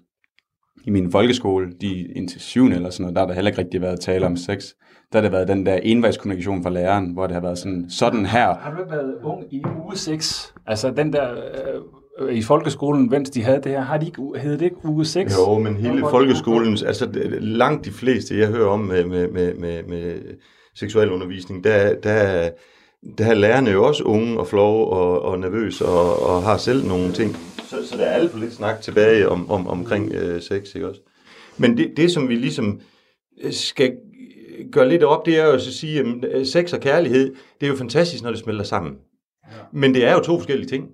[0.84, 3.82] i min folkeskole, de indtil syvende eller sådan noget, der har der heller ikke rigtig
[3.82, 4.66] været tale om sex.
[5.12, 8.26] Der har det været den der envejskommunikation fra læreren, hvor det har været sådan, sådan
[8.26, 8.56] her.
[8.56, 10.54] Har du ikke været ung i uge 6?
[10.68, 11.32] Altså den der
[12.20, 15.06] øh, i folkeskolen, mens de havde det her, har de ikke, hed det ikke uge
[15.06, 15.38] 6?
[15.38, 19.84] Jo, men hele folkeskolens, altså langt de fleste, jeg hører om med, med, med, med,
[19.84, 20.22] med
[20.76, 22.50] seksualundervisning, der, der,
[23.18, 26.88] der er lærerne jo også unge og flove og, og nervøse og, og har selv
[26.88, 27.38] nogle ting.
[27.70, 30.88] Så, så der er alt for lidt snak tilbage om, om, omkring øh, sex, ikke
[30.88, 31.02] også?
[31.58, 32.80] Men det, det, som vi ligesom
[33.44, 33.94] øh, skal
[34.72, 37.76] gøre lidt op, det er jo at sige, at sex og kærlighed, det er jo
[37.76, 38.94] fantastisk, når det smelter sammen.
[39.74, 40.90] Men det er jo to forskellige ting.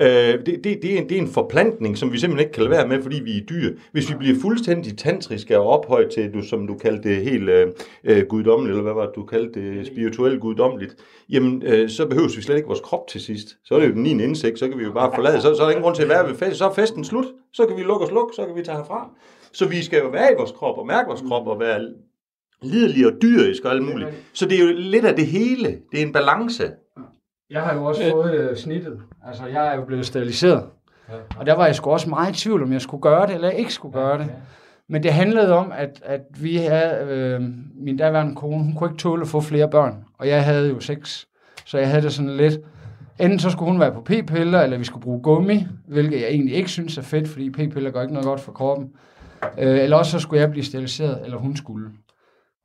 [0.00, 2.62] Øh, det, det, det, er en, det er en forplantning, som vi simpelthen ikke kan
[2.62, 3.76] lade være med, fordi vi er dyr.
[3.92, 7.66] Hvis vi bliver fuldstændig tantriske og ophøjet til, du, som du kaldte det helt øh,
[8.04, 10.96] øh, guddommeligt, eller hvad var det, du kaldte det, spirituelt guddommeligt,
[11.30, 13.48] jamen, øh, så behøver vi slet ikke vores krop til sidst.
[13.64, 14.10] Så er det jo den 9.
[14.10, 16.08] indsigt, så kan vi jo bare forlade, så, så er der ingen grund til at
[16.08, 16.56] være ved fest.
[16.56, 19.10] Så er festen slut, så kan vi lukke os luk, så kan vi tage herfra.
[19.52, 21.80] Så vi skal jo være i vores krop og mærke vores krop og være
[22.62, 24.08] liderlige og dyrisk og alt muligt.
[24.32, 25.68] Så det er jo lidt af det hele.
[25.92, 26.64] Det er en balance.
[27.50, 28.98] Jeg har jo også fået øh, snittet.
[29.26, 30.64] Altså, jeg er jo blevet steriliseret.
[31.38, 33.50] Og der var jeg sgu også meget i tvivl, om jeg skulle gøre det, eller
[33.50, 34.26] ikke skulle gøre det.
[34.88, 37.40] Men det handlede om, at, at vi havde, øh,
[37.74, 40.04] min daværende kone, hun kunne ikke tåle at få flere børn.
[40.18, 41.28] Og jeg havde jo seks.
[41.64, 42.60] Så jeg havde det sådan lidt,
[43.20, 46.54] enten så skulle hun være på p-piller, eller vi skulle bruge gummi, hvilket jeg egentlig
[46.54, 48.90] ikke synes er fedt, fordi p-piller gør ikke noget godt for kroppen.
[49.58, 51.88] Øh, eller også så skulle jeg blive steriliseret, eller hun skulle.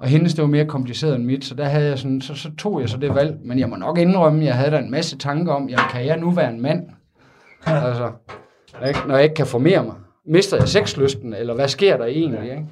[0.03, 2.49] Og hendes, det var mere kompliceret end mit, så der havde jeg sådan, så, så
[2.57, 3.37] tog jeg så det valg.
[3.43, 6.17] Men jeg må nok indrømme, jeg havde da en masse tanker om, jamen kan jeg
[6.17, 6.83] nu være en mand?
[7.65, 8.11] Altså,
[8.87, 8.99] Ikke?
[9.07, 9.95] Når jeg ikke kan formere mig.
[10.25, 12.43] Mister jeg sexlysten, eller hvad sker der egentlig?
[12.43, 12.65] Ikke?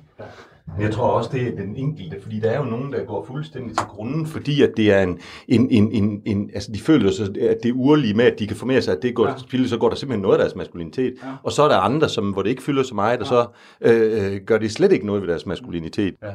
[0.80, 3.78] Jeg tror også, det er den enkelte, fordi der er jo nogen, der går fuldstændig
[3.78, 7.26] til grunden, fordi at det er en, en, en, en, en altså de føler sig,
[7.26, 9.68] at det er urlige med, at de kan formere sig, at det går, ja.
[9.68, 11.14] så går der simpelthen noget af deres maskulinitet.
[11.24, 11.30] Ja.
[11.44, 13.46] Og så er der andre, som, hvor det ikke fylder så meget, og så
[13.82, 16.16] øh, øh, gør det slet ikke noget ved deres maskulinitet.
[16.24, 16.32] Ja.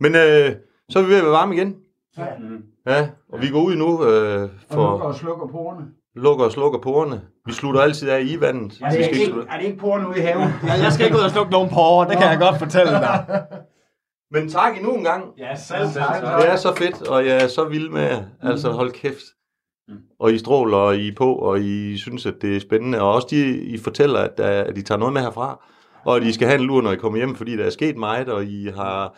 [0.00, 0.52] Men øh,
[0.90, 1.76] så er vi ved at være varme igen.
[2.18, 2.24] Ja.
[2.86, 5.86] Ja, og vi går ud nu øh, Og for lukker og slukker porerne.
[6.16, 7.20] lukker og slukker porerne.
[7.46, 8.80] Vi slutter altid af i vandet.
[8.82, 9.48] Er vi det, skal ikke ikke, slutte.
[9.50, 10.48] er det ikke porerne ude i haven?
[10.66, 13.26] Ja, jeg skal ikke ud og slukke nogen porre, det kan jeg godt fortælle dig.
[14.34, 15.24] Men tak endnu en gang.
[15.38, 15.86] Ja, selv
[16.40, 18.22] Det er så fedt, og jeg er så vild med jer.
[18.42, 19.22] Altså, hold kæft.
[20.20, 23.00] Og I stråler, og I er på, og I synes, at det er spændende.
[23.00, 25.64] Og også de, I fortæller, at, at I tager noget med herfra.
[26.04, 27.96] Og at I skal have en lur, når I kommer hjem, fordi der er sket
[27.96, 29.14] meget, og I har...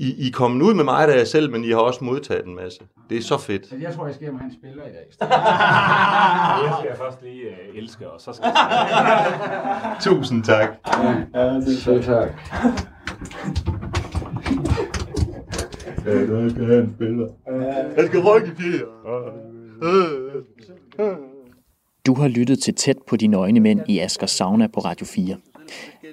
[0.00, 2.46] I, I er kommet ud med meget af jer selv, men I har også modtaget
[2.46, 2.80] en masse.
[3.10, 3.68] Det er så fedt.
[3.68, 5.06] Så jeg tror, jeg skal have en spiller i dag.
[6.64, 9.96] Jeg skal først lige øh, elske, og så skal jeg...
[10.06, 10.68] Tusind tak.
[11.66, 12.28] Så tak.
[16.06, 17.26] Ja, der skal have en spiller.
[17.96, 18.84] Jeg skal rykke det
[22.06, 25.36] Du har lyttet til Tæt på de nøgne mænd i Askers Sauna på Radio 4.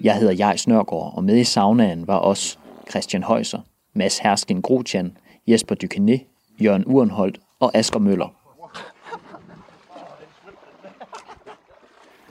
[0.03, 2.57] Jeg hedder Jais Nørgaard, og med i saunaen var også
[2.89, 3.59] Christian Højser,
[3.97, 5.17] Mads Herskin Grotjan,
[5.47, 6.19] Jesper Dykene,
[6.59, 8.33] Jørgen Urenholdt og Asger Møller.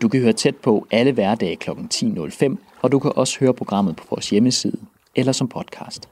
[0.03, 1.71] Du kan høre tæt på alle hverdage kl.
[1.71, 4.79] 10.05, og du kan også høre programmet på vores hjemmeside
[5.15, 6.09] eller som podcast.